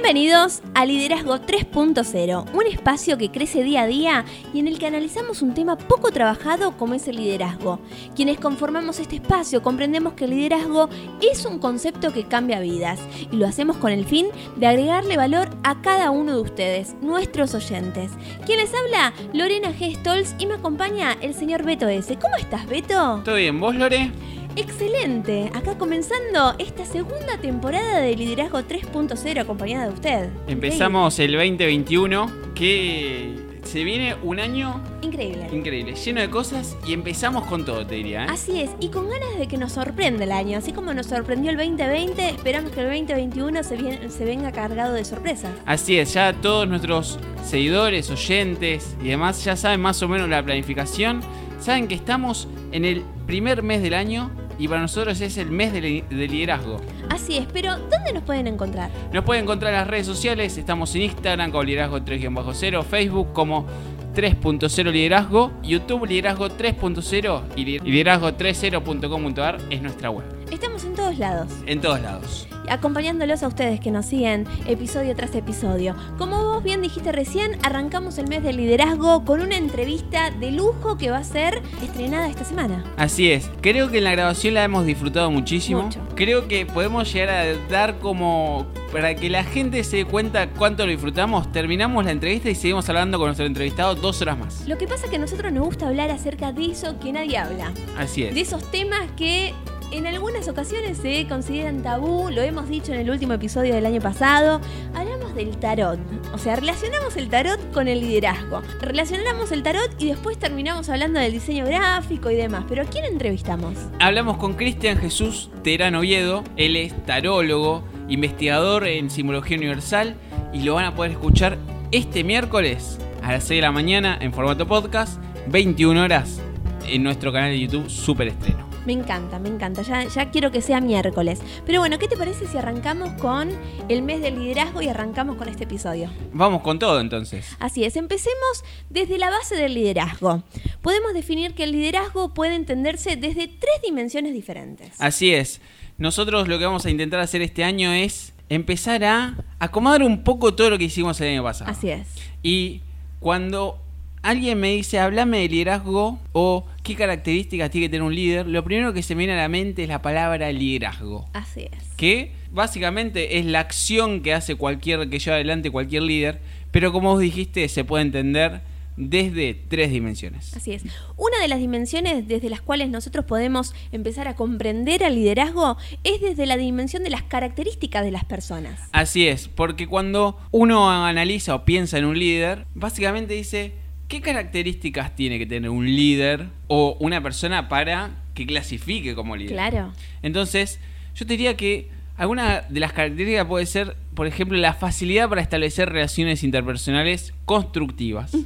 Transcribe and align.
Bienvenidos 0.00 0.62
a 0.74 0.86
Liderazgo 0.86 1.40
3.0, 1.40 2.54
un 2.54 2.66
espacio 2.68 3.18
que 3.18 3.32
crece 3.32 3.64
día 3.64 3.82
a 3.82 3.86
día 3.88 4.24
y 4.54 4.60
en 4.60 4.68
el 4.68 4.78
que 4.78 4.86
analizamos 4.86 5.42
un 5.42 5.54
tema 5.54 5.76
poco 5.76 6.12
trabajado 6.12 6.76
como 6.76 6.94
es 6.94 7.08
el 7.08 7.16
liderazgo. 7.16 7.80
Quienes 8.14 8.38
conformamos 8.38 9.00
este 9.00 9.16
espacio 9.16 9.60
comprendemos 9.60 10.12
que 10.12 10.26
el 10.26 10.30
liderazgo 10.30 10.88
es 11.20 11.44
un 11.44 11.58
concepto 11.58 12.12
que 12.12 12.28
cambia 12.28 12.60
vidas 12.60 13.00
y 13.32 13.36
lo 13.36 13.48
hacemos 13.48 13.76
con 13.78 13.90
el 13.90 14.04
fin 14.04 14.28
de 14.54 14.68
agregarle 14.68 15.16
valor 15.16 15.50
a 15.64 15.82
cada 15.82 16.12
uno 16.12 16.36
de 16.36 16.42
ustedes, 16.42 16.94
nuestros 17.02 17.52
oyentes. 17.54 18.12
Quien 18.46 18.60
les 18.60 18.72
habla, 18.72 19.12
Lorena 19.32 19.72
G. 19.72 19.96
Stolz 19.96 20.36
y 20.38 20.46
me 20.46 20.54
acompaña 20.54 21.18
el 21.20 21.34
señor 21.34 21.64
Beto 21.64 21.88
S. 21.88 22.16
¿Cómo 22.20 22.36
estás, 22.36 22.68
Beto? 22.68 23.22
¿Todo 23.24 23.34
bien? 23.34 23.58
¿Vos, 23.58 23.74
Lore? 23.74 24.12
Excelente, 24.58 25.52
acá 25.54 25.78
comenzando 25.78 26.56
esta 26.58 26.84
segunda 26.84 27.38
temporada 27.40 28.00
de 28.00 28.16
Liderazgo 28.16 28.58
3.0 28.58 29.40
acompañada 29.40 29.86
de 29.86 29.92
usted. 29.92 30.28
Empezamos 30.48 31.16
el 31.20 31.34
2021, 31.34 32.28
que 32.56 33.36
se 33.62 33.84
viene 33.84 34.16
un 34.20 34.40
año 34.40 34.82
Increíble. 35.00 35.46
increíble, 35.52 35.94
lleno 35.94 36.20
de 36.20 36.28
cosas 36.28 36.76
y 36.84 36.92
empezamos 36.92 37.44
con 37.44 37.64
todo, 37.64 37.86
te 37.86 37.94
diría. 37.94 38.24
¿eh? 38.24 38.28
Así 38.30 38.60
es, 38.60 38.70
y 38.80 38.88
con 38.88 39.08
ganas 39.08 39.38
de 39.38 39.46
que 39.46 39.58
nos 39.58 39.70
sorprenda 39.70 40.24
el 40.24 40.32
año, 40.32 40.58
así 40.58 40.72
como 40.72 40.92
nos 40.92 41.06
sorprendió 41.06 41.52
el 41.52 41.56
2020, 41.56 42.28
esperamos 42.28 42.72
que 42.72 42.80
el 42.80 42.86
2021 42.88 43.62
se, 43.62 44.24
venga 44.24 44.50
cargado 44.50 44.92
de 44.92 45.04
sorpresas. 45.04 45.52
Así 45.66 46.00
es, 46.00 46.14
ya 46.14 46.32
todos 46.32 46.66
nuestros 46.66 47.20
seguidores, 47.44 48.10
oyentes 48.10 48.96
y 49.00 49.06
demás 49.06 49.44
ya 49.44 49.54
saben 49.54 49.80
más 49.80 50.02
o 50.02 50.08
menos 50.08 50.28
la 50.28 50.42
planificación, 50.42 51.20
saben 51.60 51.86
que 51.86 51.94
estamos 51.94 52.48
en 52.72 52.84
el 52.84 53.04
primer 53.24 53.62
mes 53.62 53.82
del 53.82 53.94
año 53.94 54.32
y 54.58 54.68
para 54.68 54.80
nosotros 54.80 55.20
es 55.20 55.36
el 55.38 55.50
mes 55.50 55.72
de, 55.72 55.80
li- 55.80 56.04
de 56.10 56.26
liderazgo. 56.28 56.80
Así 57.10 57.36
es, 57.38 57.46
pero 57.52 57.76
¿dónde 57.78 58.12
nos 58.12 58.22
pueden 58.22 58.46
encontrar? 58.46 58.90
Nos 59.12 59.24
pueden 59.24 59.44
encontrar 59.44 59.72
en 59.72 59.78
las 59.80 59.88
redes 59.88 60.06
sociales, 60.06 60.56
estamos 60.58 60.94
en 60.94 61.02
Instagram 61.02 61.50
como 61.50 61.62
liderazgo 61.64 62.00
3-0, 62.00 62.82
Facebook 62.84 63.32
como 63.32 63.66
3.0 64.14 64.90
liderazgo, 64.90 65.52
YouTube 65.62 66.06
liderazgo 66.06 66.48
3.0 66.48 67.42
y 67.56 67.64
li- 67.64 67.78
liderazgo30.com.ar 67.80 69.58
es 69.70 69.80
nuestra 69.82 70.10
web. 70.10 70.24
Estamos 70.50 70.84
en 70.84 70.94
todos 70.94 71.18
lados, 71.18 71.52
En 71.66 71.80
todos 71.80 72.00
lados. 72.00 72.48
acompañándolos 72.68 73.42
a 73.42 73.48
ustedes 73.48 73.80
que 73.80 73.90
nos 73.90 74.06
siguen 74.06 74.46
episodio 74.66 75.14
tras 75.14 75.34
episodio. 75.34 75.94
Como 76.16 76.42
vos 76.42 76.62
bien 76.62 76.82
dijiste 76.82 77.12
recién, 77.12 77.58
arrancamos 77.62 78.18
el 78.18 78.28
mes 78.28 78.42
del 78.42 78.56
liderazgo 78.56 79.24
con 79.24 79.40
una 79.40 79.56
entrevista 79.56 80.30
de 80.30 80.50
lujo 80.50 80.96
que 80.96 81.10
va 81.10 81.18
a 81.18 81.24
ser 81.24 81.62
estrenada 81.82 82.28
esta 82.28 82.44
semana. 82.44 82.84
Así 82.96 83.30
es, 83.30 83.50
creo 83.60 83.90
que 83.90 83.98
en 83.98 84.04
la 84.04 84.12
grabación 84.12 84.54
la 84.54 84.64
hemos 84.64 84.86
disfrutado 84.86 85.30
muchísimo. 85.30 85.82
Mucho. 85.82 86.00
Creo 86.14 86.48
que 86.48 86.66
podemos 86.66 87.12
llegar 87.12 87.30
a 87.30 87.54
dar 87.68 87.98
como, 87.98 88.66
para 88.90 89.14
que 89.14 89.28
la 89.30 89.44
gente 89.44 89.84
se 89.84 89.98
dé 89.98 90.04
cuenta 90.06 90.50
cuánto 90.50 90.84
lo 90.84 90.90
disfrutamos, 90.92 91.52
terminamos 91.52 92.04
la 92.04 92.10
entrevista 92.12 92.50
y 92.50 92.54
seguimos 92.54 92.88
hablando 92.88 93.18
con 93.18 93.28
nuestro 93.28 93.46
entrevistado 93.46 93.94
dos 93.94 94.20
horas 94.22 94.38
más. 94.38 94.66
Lo 94.66 94.76
que 94.78 94.86
pasa 94.88 95.04
es 95.04 95.10
que 95.10 95.16
a 95.16 95.20
nosotros 95.20 95.52
nos 95.52 95.64
gusta 95.64 95.88
hablar 95.88 96.10
acerca 96.10 96.52
de 96.52 96.66
eso 96.72 96.98
que 97.00 97.12
nadie 97.12 97.36
habla. 97.38 97.72
Así 97.96 98.24
es. 98.24 98.34
De 98.34 98.40
esos 98.40 98.62
temas 98.70 99.02
que 99.16 99.54
en 99.92 100.06
algunas 100.06 100.48
ocasiones 100.48 100.98
se 100.98 101.26
consideran 101.28 101.82
tabú, 101.82 102.28
lo 102.30 102.42
hemos 102.42 102.68
dicho 102.68 102.92
en 102.92 103.00
el 103.00 103.10
último 103.10 103.32
episodio 103.32 103.74
del 103.74 103.86
año 103.86 104.00
pasado. 104.00 104.60
Hablamos 104.94 105.34
del 105.34 105.56
tarot, 105.56 105.98
o 106.32 106.38
sea, 106.38 106.56
relacionamos 106.56 107.16
el 107.16 107.28
tarot 107.28 107.72
con 107.72 107.88
el 107.88 108.00
liderazgo. 108.00 108.62
Relacionamos 108.80 109.50
el 109.52 109.62
tarot 109.62 109.90
y 109.98 110.08
después 110.08 110.38
terminamos 110.38 110.88
hablando 110.88 111.18
del 111.20 111.32
diseño 111.32 111.64
gráfico 111.64 112.30
y 112.30 112.36
demás. 112.36 112.64
Pero 112.68 112.82
¿a 112.82 112.84
quién 112.84 113.04
entrevistamos? 113.04 113.74
Hablamos 113.98 114.36
con 114.36 114.54
Cristian 114.54 114.98
Jesús 114.98 115.50
Terán 115.62 115.94
Oviedo, 115.94 116.44
él 116.56 116.76
es 116.76 116.94
tarólogo, 117.06 117.82
investigador 118.08 118.86
en 118.86 119.10
simbología 119.10 119.56
universal 119.56 120.16
y 120.52 120.62
lo 120.62 120.74
van 120.74 120.84
a 120.84 120.94
poder 120.94 121.12
escuchar 121.12 121.58
este 121.92 122.24
miércoles 122.24 122.98
a 123.22 123.32
las 123.32 123.44
6 123.44 123.58
de 123.58 123.62
la 123.62 123.72
mañana 123.72 124.18
en 124.20 124.32
formato 124.32 124.66
podcast, 124.66 125.20
21 125.48 126.02
horas 126.02 126.40
en 126.86 127.02
nuestro 127.02 127.32
canal 127.32 127.50
de 127.50 127.60
YouTube 127.60 127.88
Super 127.88 128.28
Estreno. 128.28 128.67
Me 128.88 128.94
encanta, 128.94 129.38
me 129.38 129.50
encanta. 129.50 129.82
Ya, 129.82 130.04
ya 130.04 130.30
quiero 130.30 130.50
que 130.50 130.62
sea 130.62 130.80
miércoles. 130.80 131.40
Pero 131.66 131.80
bueno, 131.80 131.98
¿qué 131.98 132.08
te 132.08 132.16
parece 132.16 132.46
si 132.46 132.56
arrancamos 132.56 133.10
con 133.20 133.50
el 133.90 134.00
mes 134.00 134.22
del 134.22 134.40
liderazgo 134.40 134.80
y 134.80 134.88
arrancamos 134.88 135.36
con 135.36 135.46
este 135.46 135.64
episodio? 135.64 136.10
Vamos 136.32 136.62
con 136.62 136.78
todo 136.78 136.98
entonces. 136.98 137.54
Así 137.58 137.84
es, 137.84 137.96
empecemos 137.96 138.64
desde 138.88 139.18
la 139.18 139.28
base 139.28 139.56
del 139.56 139.74
liderazgo. 139.74 140.42
Podemos 140.80 141.12
definir 141.12 141.52
que 141.52 141.64
el 141.64 141.72
liderazgo 141.72 142.32
puede 142.32 142.54
entenderse 142.54 143.16
desde 143.16 143.46
tres 143.46 143.82
dimensiones 143.84 144.32
diferentes. 144.32 144.98
Así 144.98 145.34
es. 145.34 145.60
Nosotros 145.98 146.48
lo 146.48 146.58
que 146.58 146.64
vamos 146.64 146.86
a 146.86 146.90
intentar 146.90 147.20
hacer 147.20 147.42
este 147.42 147.64
año 147.64 147.92
es 147.92 148.32
empezar 148.48 149.04
a 149.04 149.36
acomodar 149.58 150.02
un 150.02 150.24
poco 150.24 150.54
todo 150.54 150.70
lo 150.70 150.78
que 150.78 150.84
hicimos 150.84 151.20
el 151.20 151.28
año 151.28 151.42
pasado. 151.42 151.70
Así 151.70 151.90
es. 151.90 152.08
Y 152.42 152.80
cuando 153.20 153.82
alguien 154.22 154.58
me 154.58 154.70
dice, 154.70 154.98
háblame 154.98 155.40
de 155.40 155.48
liderazgo 155.48 156.18
o 156.32 156.64
qué 156.88 156.96
características 156.96 157.70
tiene 157.70 157.86
que 157.86 157.90
tener 157.90 158.02
un 158.02 158.14
líder, 158.14 158.46
lo 158.46 158.64
primero 158.64 158.94
que 158.94 159.02
se 159.02 159.14
me 159.14 159.18
viene 159.18 159.34
a 159.34 159.36
la 159.36 159.48
mente 159.48 159.82
es 159.82 159.88
la 159.90 160.00
palabra 160.00 160.50
liderazgo. 160.50 161.28
Así 161.34 161.68
es. 161.70 161.84
Que 161.98 162.32
básicamente 162.50 163.38
es 163.38 163.44
la 163.44 163.60
acción 163.60 164.22
que 164.22 164.32
hace 164.32 164.54
cualquier, 164.54 165.10
que 165.10 165.18
lleva 165.18 165.34
adelante 165.34 165.70
cualquier 165.70 166.04
líder, 166.04 166.40
pero 166.70 166.90
como 166.90 167.12
vos 167.12 167.20
dijiste, 167.20 167.68
se 167.68 167.84
puede 167.84 168.04
entender 168.04 168.62
desde 168.96 169.52
tres 169.52 169.90
dimensiones. 169.90 170.56
Así 170.56 170.72
es. 170.72 170.82
Una 171.18 171.38
de 171.42 171.48
las 171.48 171.58
dimensiones 171.58 172.26
desde 172.26 172.48
las 172.48 172.62
cuales 172.62 172.88
nosotros 172.88 173.26
podemos 173.26 173.74
empezar 173.92 174.26
a 174.26 174.34
comprender 174.34 175.04
al 175.04 175.14
liderazgo 175.14 175.76
es 176.04 176.22
desde 176.22 176.46
la 176.46 176.56
dimensión 176.56 177.04
de 177.04 177.10
las 177.10 177.22
características 177.22 178.02
de 178.02 178.12
las 178.12 178.24
personas. 178.24 178.80
Así 178.92 179.28
es, 179.28 179.48
porque 179.48 179.86
cuando 179.86 180.38
uno 180.52 180.90
analiza 180.90 181.54
o 181.54 181.66
piensa 181.66 181.98
en 181.98 182.06
un 182.06 182.18
líder, 182.18 182.64
básicamente 182.74 183.34
dice, 183.34 183.74
¿qué 184.08 184.20
características 184.20 185.14
tiene 185.14 185.38
que 185.38 185.46
tener 185.46 185.70
un 185.70 185.86
líder 185.86 186.48
o 186.66 186.96
una 186.98 187.22
persona 187.22 187.68
para 187.68 188.10
que 188.34 188.46
clasifique 188.46 189.14
como 189.14 189.36
líder? 189.36 189.52
Claro. 189.52 189.92
Entonces, 190.22 190.80
yo 191.14 191.26
te 191.26 191.34
diría 191.34 191.56
que 191.56 191.90
alguna 192.16 192.62
de 192.68 192.80
las 192.80 192.92
características 192.92 193.46
puede 193.46 193.66
ser, 193.66 193.96
por 194.14 194.26
ejemplo, 194.26 194.56
la 194.58 194.72
facilidad 194.72 195.28
para 195.28 195.42
establecer 195.42 195.90
relaciones 195.90 196.42
interpersonales 196.42 197.34
constructivas. 197.44 198.36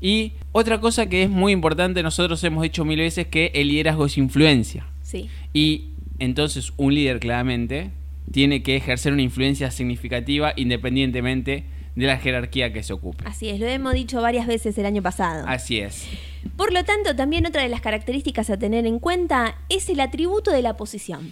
Y 0.00 0.32
otra 0.52 0.80
cosa 0.80 1.08
que 1.08 1.24
es 1.24 1.30
muy 1.30 1.52
importante, 1.52 2.02
nosotros 2.02 2.42
hemos 2.44 2.62
dicho 2.62 2.84
mil 2.84 2.98
veces 2.98 3.26
que 3.26 3.50
el 3.54 3.68
liderazgo 3.68 4.06
es 4.06 4.16
influencia. 4.16 4.86
Sí. 5.02 5.28
Y 5.52 5.88
entonces 6.18 6.72
un 6.76 6.94
líder 6.94 7.18
claramente 7.18 7.90
tiene 8.30 8.62
que 8.62 8.76
ejercer 8.76 9.12
una 9.12 9.22
influencia 9.22 9.70
significativa 9.70 10.52
independientemente 10.56 11.52
de 11.52 11.64
la 11.94 12.18
jerarquía 12.18 12.72
que 12.72 12.82
se 12.82 12.92
ocupe. 12.92 13.24
Así 13.26 13.48
es, 13.48 13.60
lo 13.60 13.66
hemos 13.66 13.92
dicho 13.92 14.20
varias 14.20 14.46
veces 14.46 14.76
el 14.78 14.86
año 14.86 15.02
pasado. 15.02 15.44
Así 15.46 15.80
es. 15.80 16.06
Por 16.56 16.72
lo 16.72 16.84
tanto, 16.84 17.14
también 17.16 17.46
otra 17.46 17.62
de 17.62 17.68
las 17.68 17.80
características 17.80 18.50
a 18.50 18.58
tener 18.58 18.86
en 18.86 18.98
cuenta 18.98 19.56
es 19.68 19.88
el 19.88 20.00
atributo 20.00 20.50
de 20.50 20.62
la 20.62 20.76
posición. 20.76 21.30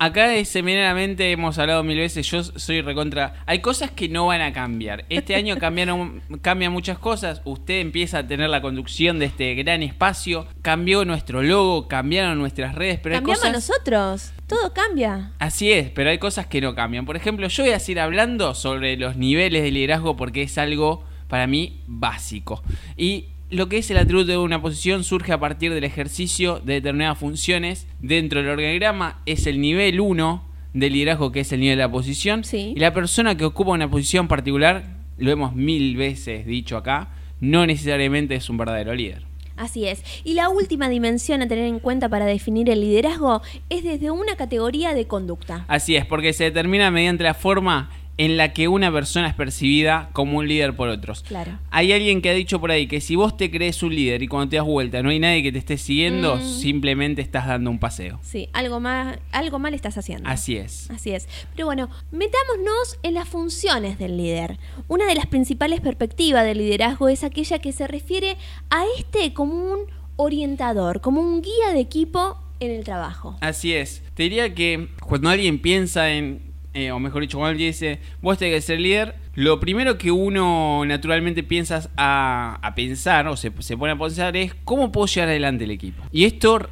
Acá 0.00 0.32
es, 0.36 0.48
seminaramente 0.48 1.32
hemos 1.32 1.58
hablado 1.58 1.82
mil 1.82 1.98
veces, 1.98 2.24
yo 2.30 2.44
soy 2.44 2.82
recontra... 2.82 3.42
Hay 3.46 3.58
cosas 3.58 3.90
que 3.90 4.08
no 4.08 4.26
van 4.26 4.40
a 4.40 4.52
cambiar. 4.52 5.04
Este 5.08 5.34
año 5.34 5.56
cambiaron, 5.60 6.22
cambian 6.40 6.72
muchas 6.72 6.98
cosas. 6.98 7.42
Usted 7.44 7.80
empieza 7.80 8.18
a 8.18 8.26
tener 8.26 8.48
la 8.48 8.62
conducción 8.62 9.18
de 9.18 9.26
este 9.26 9.56
gran 9.56 9.82
espacio. 9.82 10.46
Cambió 10.62 11.04
nuestro 11.04 11.42
logo, 11.42 11.88
cambiaron 11.88 12.38
nuestras 12.38 12.76
redes, 12.76 13.00
pero 13.02 13.16
hay 13.16 13.22
Cambiamos 13.22 13.40
cosas... 13.40 13.52
nosotros, 13.52 14.32
todo 14.46 14.72
cambia. 14.72 15.32
Así 15.40 15.72
es, 15.72 15.90
pero 15.90 16.10
hay 16.10 16.18
cosas 16.18 16.46
que 16.46 16.60
no 16.60 16.76
cambian. 16.76 17.04
Por 17.04 17.16
ejemplo, 17.16 17.48
yo 17.48 17.64
voy 17.64 17.72
a 17.72 17.80
seguir 17.80 17.98
hablando 17.98 18.54
sobre 18.54 18.96
los 18.96 19.16
niveles 19.16 19.64
de 19.64 19.72
liderazgo 19.72 20.16
porque 20.16 20.42
es 20.42 20.58
algo 20.58 21.02
para 21.26 21.48
mí 21.48 21.80
básico. 21.88 22.62
Y 22.96 23.26
lo 23.50 23.68
que 23.68 23.78
es 23.78 23.90
el 23.90 23.96
atributo 23.96 24.26
de 24.26 24.36
una 24.36 24.60
posición 24.60 25.04
surge 25.04 25.32
a 25.32 25.40
partir 25.40 25.72
del 25.72 25.84
ejercicio 25.84 26.60
de 26.60 26.74
determinadas 26.74 27.18
funciones 27.18 27.86
dentro 28.00 28.40
del 28.40 28.50
organigrama. 28.50 29.22
Es 29.26 29.46
el 29.46 29.60
nivel 29.60 30.00
1 30.00 30.44
del 30.74 30.92
liderazgo 30.92 31.32
que 31.32 31.40
es 31.40 31.52
el 31.52 31.60
nivel 31.60 31.78
de 31.78 31.84
la 31.84 31.90
posición. 31.90 32.44
Sí. 32.44 32.74
Y 32.76 32.80
la 32.80 32.92
persona 32.92 33.36
que 33.36 33.44
ocupa 33.44 33.70
una 33.70 33.90
posición 33.90 34.28
particular, 34.28 34.84
lo 35.16 35.30
hemos 35.30 35.54
mil 35.54 35.96
veces 35.96 36.46
dicho 36.46 36.76
acá, 36.76 37.08
no 37.40 37.66
necesariamente 37.66 38.34
es 38.34 38.50
un 38.50 38.58
verdadero 38.58 38.94
líder. 38.94 39.26
Así 39.56 39.88
es. 39.88 40.04
Y 40.22 40.34
la 40.34 40.50
última 40.50 40.88
dimensión 40.88 41.42
a 41.42 41.48
tener 41.48 41.64
en 41.64 41.80
cuenta 41.80 42.08
para 42.08 42.26
definir 42.26 42.70
el 42.70 42.80
liderazgo 42.80 43.42
es 43.70 43.82
desde 43.82 44.12
una 44.12 44.36
categoría 44.36 44.94
de 44.94 45.06
conducta. 45.06 45.64
Así 45.66 45.96
es, 45.96 46.06
porque 46.06 46.32
se 46.32 46.44
determina 46.44 46.92
mediante 46.92 47.24
la 47.24 47.34
forma 47.34 47.90
en 48.18 48.36
la 48.36 48.52
que 48.52 48.68
una 48.68 48.92
persona 48.92 49.28
es 49.28 49.34
percibida 49.34 50.10
como 50.12 50.38
un 50.38 50.48
líder 50.48 50.74
por 50.76 50.88
otros. 50.88 51.22
Claro. 51.22 51.58
Hay 51.70 51.92
alguien 51.92 52.20
que 52.20 52.28
ha 52.30 52.34
dicho 52.34 52.60
por 52.60 52.70
ahí 52.72 52.86
que 52.88 53.00
si 53.00 53.14
vos 53.16 53.36
te 53.36 53.50
crees 53.50 53.82
un 53.82 53.94
líder 53.94 54.22
y 54.22 54.28
cuando 54.28 54.50
te 54.50 54.56
das 54.56 54.64
vuelta 54.66 55.02
no 55.02 55.10
hay 55.10 55.20
nadie 55.20 55.42
que 55.42 55.52
te 55.52 55.58
esté 55.58 55.78
siguiendo, 55.78 56.36
Mm. 56.36 56.42
simplemente 56.42 57.22
estás 57.22 57.46
dando 57.46 57.70
un 57.70 57.78
paseo. 57.78 58.18
Sí, 58.22 58.48
algo, 58.52 58.80
más, 58.80 59.18
algo 59.32 59.58
mal 59.60 59.72
estás 59.72 59.96
haciendo. 59.98 60.28
Así 60.28 60.56
es. 60.56 60.90
Así 60.90 61.12
es. 61.12 61.28
Pero 61.54 61.66
bueno, 61.66 61.88
metámonos 62.10 62.98
en 63.02 63.14
las 63.14 63.28
funciones 63.28 63.98
del 63.98 64.16
líder. 64.16 64.58
Una 64.88 65.06
de 65.06 65.14
las 65.14 65.26
principales 65.26 65.80
perspectivas 65.80 66.44
del 66.44 66.58
liderazgo 66.58 67.08
es 67.08 67.22
aquella 67.24 67.60
que 67.60 67.72
se 67.72 67.86
refiere 67.86 68.36
a 68.70 68.84
este 68.98 69.32
como 69.32 69.54
un 69.54 69.78
orientador, 70.16 71.00
como 71.00 71.20
un 71.20 71.40
guía 71.40 71.72
de 71.72 71.80
equipo 71.80 72.36
en 72.60 72.72
el 72.72 72.84
trabajo. 72.84 73.38
Así 73.40 73.72
es. 73.72 74.02
Te 74.14 74.24
diría 74.24 74.52
que 74.54 74.88
cuando 75.06 75.30
alguien 75.30 75.60
piensa 75.60 76.10
en, 76.10 76.42
eh, 76.78 76.92
o 76.92 76.98
mejor 76.98 77.22
dicho, 77.22 77.38
cuando 77.38 77.50
alguien 77.50 77.70
dice, 77.70 77.98
vos 78.22 78.38
tenés 78.38 78.54
que 78.54 78.60
ser 78.62 78.80
líder, 78.80 79.14
lo 79.34 79.60
primero 79.60 79.98
que 79.98 80.10
uno 80.10 80.82
naturalmente 80.86 81.42
piensa 81.42 81.90
a, 81.96 82.58
a 82.62 82.74
pensar, 82.74 83.26
o 83.28 83.36
se, 83.36 83.52
se 83.58 83.76
pone 83.76 83.92
a 83.92 83.98
pensar, 83.98 84.36
es 84.36 84.54
cómo 84.64 84.90
puedo 84.92 85.06
llevar 85.06 85.28
adelante 85.30 85.64
el 85.64 85.70
equipo. 85.72 86.02
Y 86.12 86.24
esto 86.24 86.68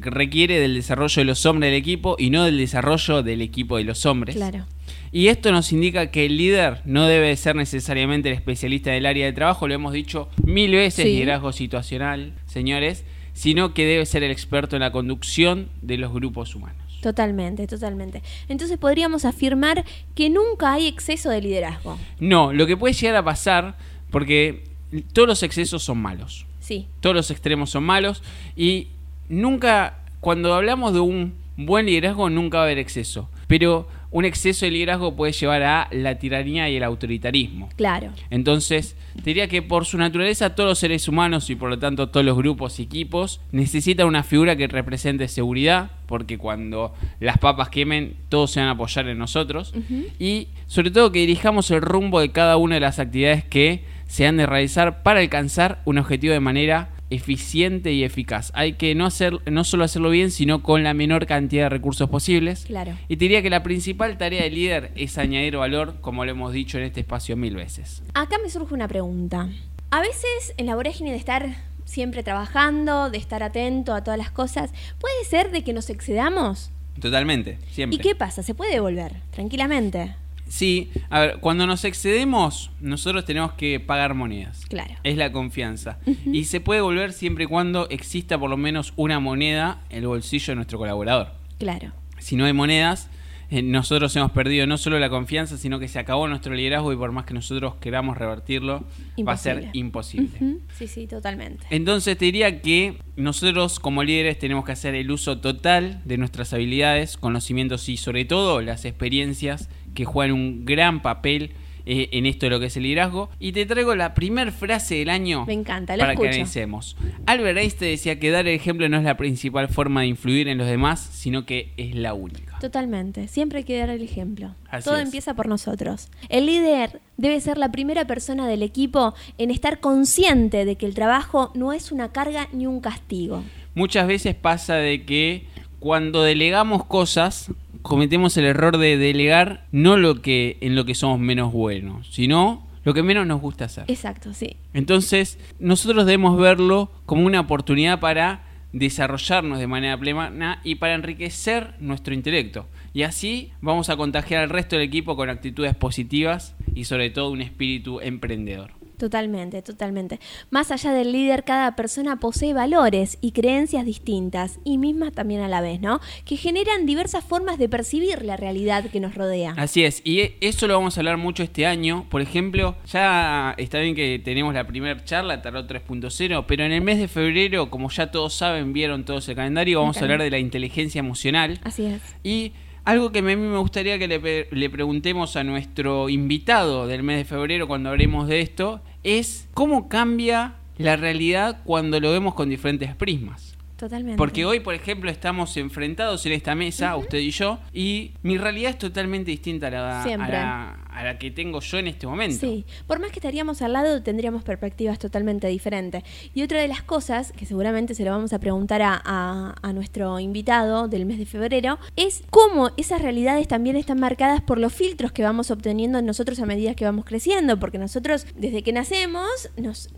requiere 0.00 0.60
del 0.60 0.74
desarrollo 0.74 1.20
de 1.20 1.24
los 1.24 1.44
hombres 1.46 1.70
del 1.70 1.78
equipo 1.78 2.16
y 2.18 2.30
no 2.30 2.44
del 2.44 2.56
desarrollo 2.58 3.22
del 3.22 3.42
equipo 3.42 3.76
de 3.78 3.84
los 3.84 4.06
hombres. 4.06 4.36
Claro. 4.36 4.66
Y 5.10 5.28
esto 5.28 5.50
nos 5.50 5.72
indica 5.72 6.10
que 6.10 6.26
el 6.26 6.36
líder 6.36 6.82
no 6.84 7.06
debe 7.06 7.34
ser 7.36 7.56
necesariamente 7.56 8.28
el 8.28 8.34
especialista 8.36 8.90
del 8.90 9.06
área 9.06 9.26
de 9.26 9.32
trabajo, 9.32 9.66
lo 9.66 9.74
hemos 9.74 9.92
dicho 9.92 10.28
mil 10.44 10.72
veces, 10.72 11.04
Sí. 11.04 11.12
liderazgo 11.14 11.52
situacional, 11.52 12.34
señores, 12.46 13.04
sino 13.32 13.74
que 13.74 13.84
debe 13.86 14.06
ser 14.06 14.22
el 14.22 14.30
experto 14.30 14.76
en 14.76 14.80
la 14.82 14.92
conducción 14.92 15.68
de 15.82 15.98
los 15.98 16.12
grupos 16.12 16.54
humanos. 16.54 16.85
Totalmente, 17.02 17.66
totalmente. 17.66 18.22
Entonces 18.48 18.78
podríamos 18.78 19.24
afirmar 19.24 19.84
que 20.14 20.30
nunca 20.30 20.72
hay 20.72 20.86
exceso 20.86 21.30
de 21.30 21.40
liderazgo. 21.40 21.98
No, 22.18 22.52
lo 22.52 22.66
que 22.66 22.76
puede 22.76 22.94
llegar 22.94 23.16
a 23.16 23.24
pasar, 23.24 23.76
porque 24.10 24.64
todos 25.12 25.28
los 25.28 25.42
excesos 25.42 25.82
son 25.82 25.98
malos, 25.98 26.46
Sí, 26.60 26.88
todos 27.00 27.14
los 27.14 27.30
extremos 27.30 27.70
son 27.70 27.84
malos 27.84 28.22
y 28.56 28.88
nunca, 29.28 29.98
cuando 30.20 30.52
hablamos 30.54 30.92
de 30.92 31.00
un 31.00 31.34
buen 31.56 31.86
liderazgo, 31.86 32.28
nunca 32.28 32.58
va 32.58 32.64
a 32.64 32.66
haber 32.66 32.78
exceso, 32.78 33.28
pero 33.46 33.88
un 34.10 34.24
exceso 34.24 34.66
de 34.66 34.72
liderazgo 34.72 35.16
puede 35.16 35.32
llevar 35.32 35.62
a 35.62 35.88
la 35.90 36.18
tiranía 36.18 36.68
y 36.68 36.76
el 36.76 36.82
autoritarismo. 36.82 37.68
claro. 37.76 38.12
Entonces, 38.30 38.96
te 39.16 39.22
diría 39.30 39.48
que 39.48 39.62
por 39.62 39.84
su 39.84 39.98
naturaleza 39.98 40.54
todos 40.54 40.68
los 40.68 40.78
seres 40.78 41.08
humanos 41.08 41.50
y 41.50 41.56
por 41.56 41.70
lo 41.70 41.78
tanto 41.78 42.08
todos 42.08 42.24
los 42.24 42.36
grupos 42.36 42.78
y 42.78 42.84
equipos 42.84 43.40
necesitan 43.52 44.06
una 44.06 44.22
figura 44.22 44.56
que 44.56 44.68
represente 44.68 45.28
seguridad, 45.28 45.90
porque 46.06 46.38
cuando 46.38 46.94
las 47.20 47.38
papas 47.38 47.68
quemen 47.68 48.16
todos 48.28 48.52
se 48.52 48.60
van 48.60 48.68
a 48.68 48.72
apoyar 48.72 49.08
en 49.08 49.18
nosotros, 49.18 49.72
y 50.18 50.48
sobre 50.66 50.90
todo 50.90 51.12
que 51.12 51.20
dirijamos 51.20 51.70
el 51.70 51.82
rumbo 51.82 52.20
de 52.20 52.30
cada 52.30 52.56
una 52.56 52.76
de 52.76 52.80
las 52.80 52.98
actividades 52.98 53.44
que 53.44 53.84
se 54.06 54.26
han 54.26 54.36
de 54.36 54.46
realizar 54.46 55.02
para 55.02 55.20
alcanzar 55.20 55.82
un 55.84 55.98
objetivo 55.98 56.32
de 56.32 56.40
manera 56.40 56.90
eficiente 57.10 57.92
y 57.92 58.04
eficaz. 58.04 58.50
Hay 58.54 58.74
que 58.74 58.94
no, 58.94 59.06
hacer, 59.06 59.38
no 59.50 59.64
solo 59.64 59.84
hacerlo 59.84 60.10
bien, 60.10 60.30
sino 60.30 60.62
con 60.62 60.82
la 60.82 60.94
menor 60.94 61.26
cantidad 61.26 61.64
de 61.64 61.68
recursos 61.68 62.08
posibles. 62.08 62.64
Claro. 62.66 62.96
Y 63.08 63.16
te 63.16 63.24
diría 63.24 63.42
que 63.42 63.50
la 63.50 63.62
principal 63.62 64.18
tarea 64.18 64.42
del 64.42 64.54
líder 64.54 64.92
es 64.96 65.18
añadir 65.18 65.56
valor, 65.56 65.96
como 66.00 66.24
lo 66.24 66.30
hemos 66.30 66.52
dicho 66.52 66.78
en 66.78 66.84
este 66.84 67.00
espacio 67.00 67.36
mil 67.36 67.56
veces. 67.56 68.02
Acá 68.14 68.36
me 68.42 68.50
surge 68.50 68.74
una 68.74 68.88
pregunta. 68.88 69.48
A 69.90 70.00
veces 70.00 70.54
en 70.56 70.66
la 70.66 70.74
vorágine 70.74 71.12
de 71.12 71.16
estar 71.16 71.56
siempre 71.84 72.22
trabajando, 72.22 73.10
de 73.10 73.18
estar 73.18 73.42
atento 73.42 73.94
a 73.94 74.02
todas 74.02 74.18
las 74.18 74.30
cosas, 74.30 74.70
¿puede 74.98 75.24
ser 75.24 75.52
de 75.52 75.62
que 75.62 75.72
nos 75.72 75.88
excedamos? 75.88 76.70
Totalmente, 77.00 77.58
siempre. 77.70 77.96
¿Y 77.96 78.00
qué 78.00 78.14
pasa? 78.14 78.42
¿Se 78.42 78.54
puede 78.54 78.72
devolver? 78.72 79.12
Tranquilamente. 79.30 80.16
Sí, 80.48 80.90
a 81.10 81.20
ver, 81.20 81.38
cuando 81.40 81.66
nos 81.66 81.84
excedemos, 81.84 82.70
nosotros 82.80 83.24
tenemos 83.24 83.52
que 83.54 83.80
pagar 83.80 84.14
monedas. 84.14 84.64
Claro. 84.66 84.94
Es 85.02 85.16
la 85.16 85.32
confianza. 85.32 85.98
Y 86.24 86.44
se 86.44 86.60
puede 86.60 86.80
volver 86.80 87.12
siempre 87.12 87.44
y 87.44 87.46
cuando 87.46 87.88
exista 87.88 88.38
por 88.38 88.50
lo 88.50 88.56
menos 88.56 88.92
una 88.96 89.20
moneda 89.20 89.80
en 89.90 89.98
el 89.98 90.06
bolsillo 90.06 90.52
de 90.52 90.56
nuestro 90.56 90.78
colaborador. 90.78 91.32
Claro. 91.58 91.92
Si 92.18 92.36
no 92.36 92.44
hay 92.44 92.52
monedas, 92.52 93.10
eh, 93.48 93.62
nosotros 93.62 94.14
hemos 94.16 94.32
perdido 94.32 94.66
no 94.66 94.76
solo 94.76 94.98
la 94.98 95.08
confianza, 95.08 95.56
sino 95.56 95.78
que 95.78 95.86
se 95.86 95.98
acabó 95.98 96.26
nuestro 96.26 96.54
liderazgo 96.54 96.92
y 96.92 96.96
por 96.96 97.12
más 97.12 97.26
que 97.26 97.34
nosotros 97.34 97.74
queramos 97.76 98.16
revertirlo, 98.16 98.84
va 99.26 99.32
a 99.32 99.36
ser 99.36 99.70
imposible. 99.72 100.58
Sí, 100.76 100.88
sí, 100.88 101.06
totalmente. 101.06 101.64
Entonces 101.70 102.18
te 102.18 102.24
diría 102.24 102.60
que 102.60 102.98
nosotros 103.14 103.78
como 103.78 104.02
líderes 104.02 104.38
tenemos 104.38 104.64
que 104.64 104.72
hacer 104.72 104.94
el 104.94 105.10
uso 105.10 105.38
total 105.38 106.02
de 106.04 106.18
nuestras 106.18 106.52
habilidades, 106.52 107.16
conocimientos 107.16 107.88
y 107.88 107.96
sobre 107.96 108.24
todo 108.24 108.60
las 108.62 108.84
experiencias 108.84 109.68
que 109.96 110.04
juegan 110.04 110.32
un 110.32 110.64
gran 110.64 111.02
papel 111.02 111.54
eh, 111.88 112.08
en 112.12 112.26
esto 112.26 112.46
de 112.46 112.50
lo 112.50 112.58
que 112.58 112.66
es 112.66 112.76
el 112.76 112.82
liderazgo. 112.82 113.30
Y 113.38 113.52
te 113.52 113.64
traigo 113.64 113.94
la 113.94 114.12
primer 114.12 114.50
frase 114.50 114.96
del 114.96 115.08
año 115.08 115.46
Me 115.46 115.52
encanta, 115.52 115.96
lo 115.96 116.00
para 116.00 116.12
escucho. 116.14 116.30
que 116.30 116.34
analicemos. 116.34 116.96
Albert 117.26 117.58
Einstein 117.58 117.92
decía 117.92 118.18
que 118.18 118.30
dar 118.30 118.48
el 118.48 118.54
ejemplo 118.56 118.88
no 118.88 118.96
es 118.98 119.04
la 119.04 119.16
principal 119.16 119.68
forma 119.68 120.00
de 120.00 120.08
influir 120.08 120.48
en 120.48 120.58
los 120.58 120.66
demás, 120.66 120.98
sino 121.00 121.46
que 121.46 121.72
es 121.76 121.94
la 121.94 122.12
única. 122.12 122.58
Totalmente. 122.58 123.28
Siempre 123.28 123.58
hay 123.58 123.64
que 123.64 123.78
dar 123.78 123.90
el 123.90 124.02
ejemplo. 124.02 124.54
Así 124.68 124.84
Todo 124.88 124.96
es. 124.96 125.04
empieza 125.04 125.34
por 125.34 125.46
nosotros. 125.46 126.08
El 126.28 126.46
líder 126.46 127.00
debe 127.18 127.40
ser 127.40 127.56
la 127.56 127.70
primera 127.70 128.04
persona 128.04 128.48
del 128.48 128.64
equipo 128.64 129.14
en 129.38 129.52
estar 129.52 129.78
consciente 129.78 130.64
de 130.64 130.74
que 130.74 130.86
el 130.86 130.94
trabajo 130.94 131.52
no 131.54 131.72
es 131.72 131.92
una 131.92 132.10
carga 132.10 132.48
ni 132.52 132.66
un 132.66 132.80
castigo. 132.80 133.44
Muchas 133.76 134.08
veces 134.08 134.34
pasa 134.34 134.74
de 134.74 135.04
que 135.04 135.44
cuando 135.78 136.24
delegamos 136.24 136.84
cosas, 136.84 137.52
cometemos 137.88 138.36
el 138.36 138.44
error 138.44 138.78
de 138.78 138.96
delegar 138.96 139.66
no 139.72 139.96
lo 139.96 140.22
que 140.22 140.58
en 140.60 140.74
lo 140.74 140.84
que 140.84 140.94
somos 140.94 141.18
menos 141.18 141.52
buenos, 141.52 142.08
sino 142.10 142.66
lo 142.84 142.94
que 142.94 143.02
menos 143.02 143.26
nos 143.26 143.40
gusta 143.40 143.64
hacer. 143.64 143.84
Exacto, 143.88 144.32
sí. 144.32 144.56
Entonces, 144.72 145.38
nosotros 145.58 146.06
debemos 146.06 146.38
verlo 146.38 146.90
como 147.04 147.26
una 147.26 147.40
oportunidad 147.40 147.98
para 147.98 148.44
desarrollarnos 148.72 149.58
de 149.58 149.66
manera 149.66 149.98
plena 149.98 150.60
y 150.62 150.76
para 150.76 150.94
enriquecer 150.94 151.74
nuestro 151.80 152.14
intelecto. 152.14 152.68
Y 152.92 153.02
así 153.02 153.52
vamos 153.60 153.90
a 153.90 153.96
contagiar 153.96 154.42
al 154.42 154.50
resto 154.50 154.76
del 154.76 154.84
equipo 154.84 155.16
con 155.16 155.30
actitudes 155.30 155.74
positivas 155.74 156.54
y 156.74 156.84
sobre 156.84 157.10
todo 157.10 157.30
un 157.30 157.42
espíritu 157.42 158.00
emprendedor. 158.00 158.75
Totalmente, 158.98 159.60
totalmente. 159.62 160.20
Más 160.50 160.70
allá 160.70 160.92
del 160.92 161.12
líder, 161.12 161.44
cada 161.44 161.76
persona 161.76 162.18
posee 162.18 162.54
valores 162.54 163.18
y 163.20 163.32
creencias 163.32 163.84
distintas 163.84 164.58
y 164.64 164.78
mismas 164.78 165.12
también 165.12 165.42
a 165.42 165.48
la 165.48 165.60
vez, 165.60 165.80
¿no? 165.80 166.00
Que 166.24 166.36
generan 166.36 166.86
diversas 166.86 167.24
formas 167.24 167.58
de 167.58 167.68
percibir 167.68 168.22
la 168.22 168.36
realidad 168.36 168.84
que 168.90 169.00
nos 169.00 169.14
rodea. 169.14 169.54
Así 169.56 169.84
es, 169.84 170.00
y 170.04 170.32
eso 170.40 170.66
lo 170.66 170.74
vamos 170.74 170.96
a 170.96 171.00
hablar 171.00 171.18
mucho 171.18 171.42
este 171.42 171.66
año. 171.66 172.06
Por 172.08 172.22
ejemplo, 172.22 172.76
ya 172.90 173.54
está 173.58 173.80
bien 173.80 173.94
que 173.94 174.18
tenemos 174.24 174.54
la 174.54 174.66
primera 174.66 175.04
charla, 175.04 175.42
Tarot 175.42 175.68
3.0, 175.68 176.44
pero 176.46 176.64
en 176.64 176.72
el 176.72 176.80
mes 176.80 176.98
de 176.98 177.08
febrero, 177.08 177.70
como 177.70 177.90
ya 177.90 178.10
todos 178.10 178.34
saben, 178.34 178.72
vieron 178.72 179.04
todos 179.04 179.28
el 179.28 179.36
calendario, 179.36 179.80
vamos 179.80 179.98
a 179.98 180.00
hablar 180.00 180.22
de 180.22 180.30
la 180.30 180.38
inteligencia 180.38 181.00
emocional. 181.00 181.60
Así 181.64 181.84
es. 181.84 182.00
Y 182.24 182.52
algo 182.86 183.10
que 183.10 183.18
a 183.18 183.22
mí 183.22 183.34
me 183.34 183.58
gustaría 183.58 183.98
que 183.98 184.06
le, 184.06 184.48
le 184.50 184.70
preguntemos 184.70 185.34
a 185.36 185.42
nuestro 185.42 186.08
invitado 186.08 186.86
del 186.86 187.02
mes 187.02 187.18
de 187.18 187.24
febrero 187.24 187.66
cuando 187.66 187.90
hablemos 187.90 188.28
de 188.28 188.40
esto 188.40 188.80
es 189.02 189.48
cómo 189.54 189.88
cambia 189.88 190.54
la 190.78 190.96
realidad 190.96 191.62
cuando 191.64 191.98
lo 191.98 192.12
vemos 192.12 192.34
con 192.34 192.48
diferentes 192.48 192.94
prismas. 192.94 193.56
Totalmente. 193.76 194.16
Porque 194.16 194.46
hoy, 194.46 194.60
por 194.60 194.74
ejemplo, 194.74 195.10
estamos 195.10 195.56
enfrentados 195.56 196.24
en 196.26 196.32
esta 196.32 196.54
mesa, 196.54 196.96
usted 196.96 197.18
y 197.18 197.30
yo, 197.30 197.58
y 197.74 198.12
mi 198.22 198.38
realidad 198.38 198.70
es 198.70 198.78
totalmente 198.78 199.32
distinta 199.32 199.66
a 199.66 199.70
la, 199.70 200.02
a 200.02 200.28
la, 200.28 200.85
a 200.96 201.04
la 201.04 201.18
que 201.18 201.30
tengo 201.30 201.60
yo 201.60 201.78
en 201.78 201.88
este 201.88 202.06
momento. 202.06 202.38
Sí, 202.40 202.64
por 202.86 202.98
más 203.00 203.10
que 203.10 203.18
estaríamos 203.18 203.62
al 203.62 203.72
lado, 203.74 204.02
tendríamos 204.02 204.42
perspectivas 204.42 204.98
totalmente 204.98 205.46
diferentes. 205.48 206.02
Y 206.34 206.42
otra 206.42 206.60
de 206.60 206.68
las 206.68 206.82
cosas, 206.82 207.32
que 207.32 207.44
seguramente 207.46 207.94
se 207.94 208.04
lo 208.04 208.10
vamos 208.12 208.32
a 208.32 208.38
preguntar 208.38 208.80
a, 208.82 209.00
a- 209.04 209.54
a 209.62 209.72
nuestro 209.72 210.18
invitado 210.20 210.88
del 210.88 211.04
mes 211.06 211.18
de 211.18 211.26
febrero, 211.26 211.78
es 211.96 212.22
cómo 212.30 212.70
esas 212.76 213.02
realidades 213.02 213.46
también 213.48 213.76
están 213.76 214.00
marcadas 214.00 214.40
por 214.40 214.58
los 214.58 214.72
filtros 214.72 215.12
que 215.12 215.22
vamos 215.22 215.50
obteniendo 215.50 216.00
nosotros 216.02 216.40
a 216.40 216.46
medida 216.46 216.74
que 216.74 216.84
vamos 216.84 217.04
creciendo. 217.04 217.58
Porque 217.58 217.78
nosotros, 217.78 218.26
desde 218.36 218.62
que 218.62 218.72
nacemos, 218.72 219.28
nos- 219.56 219.90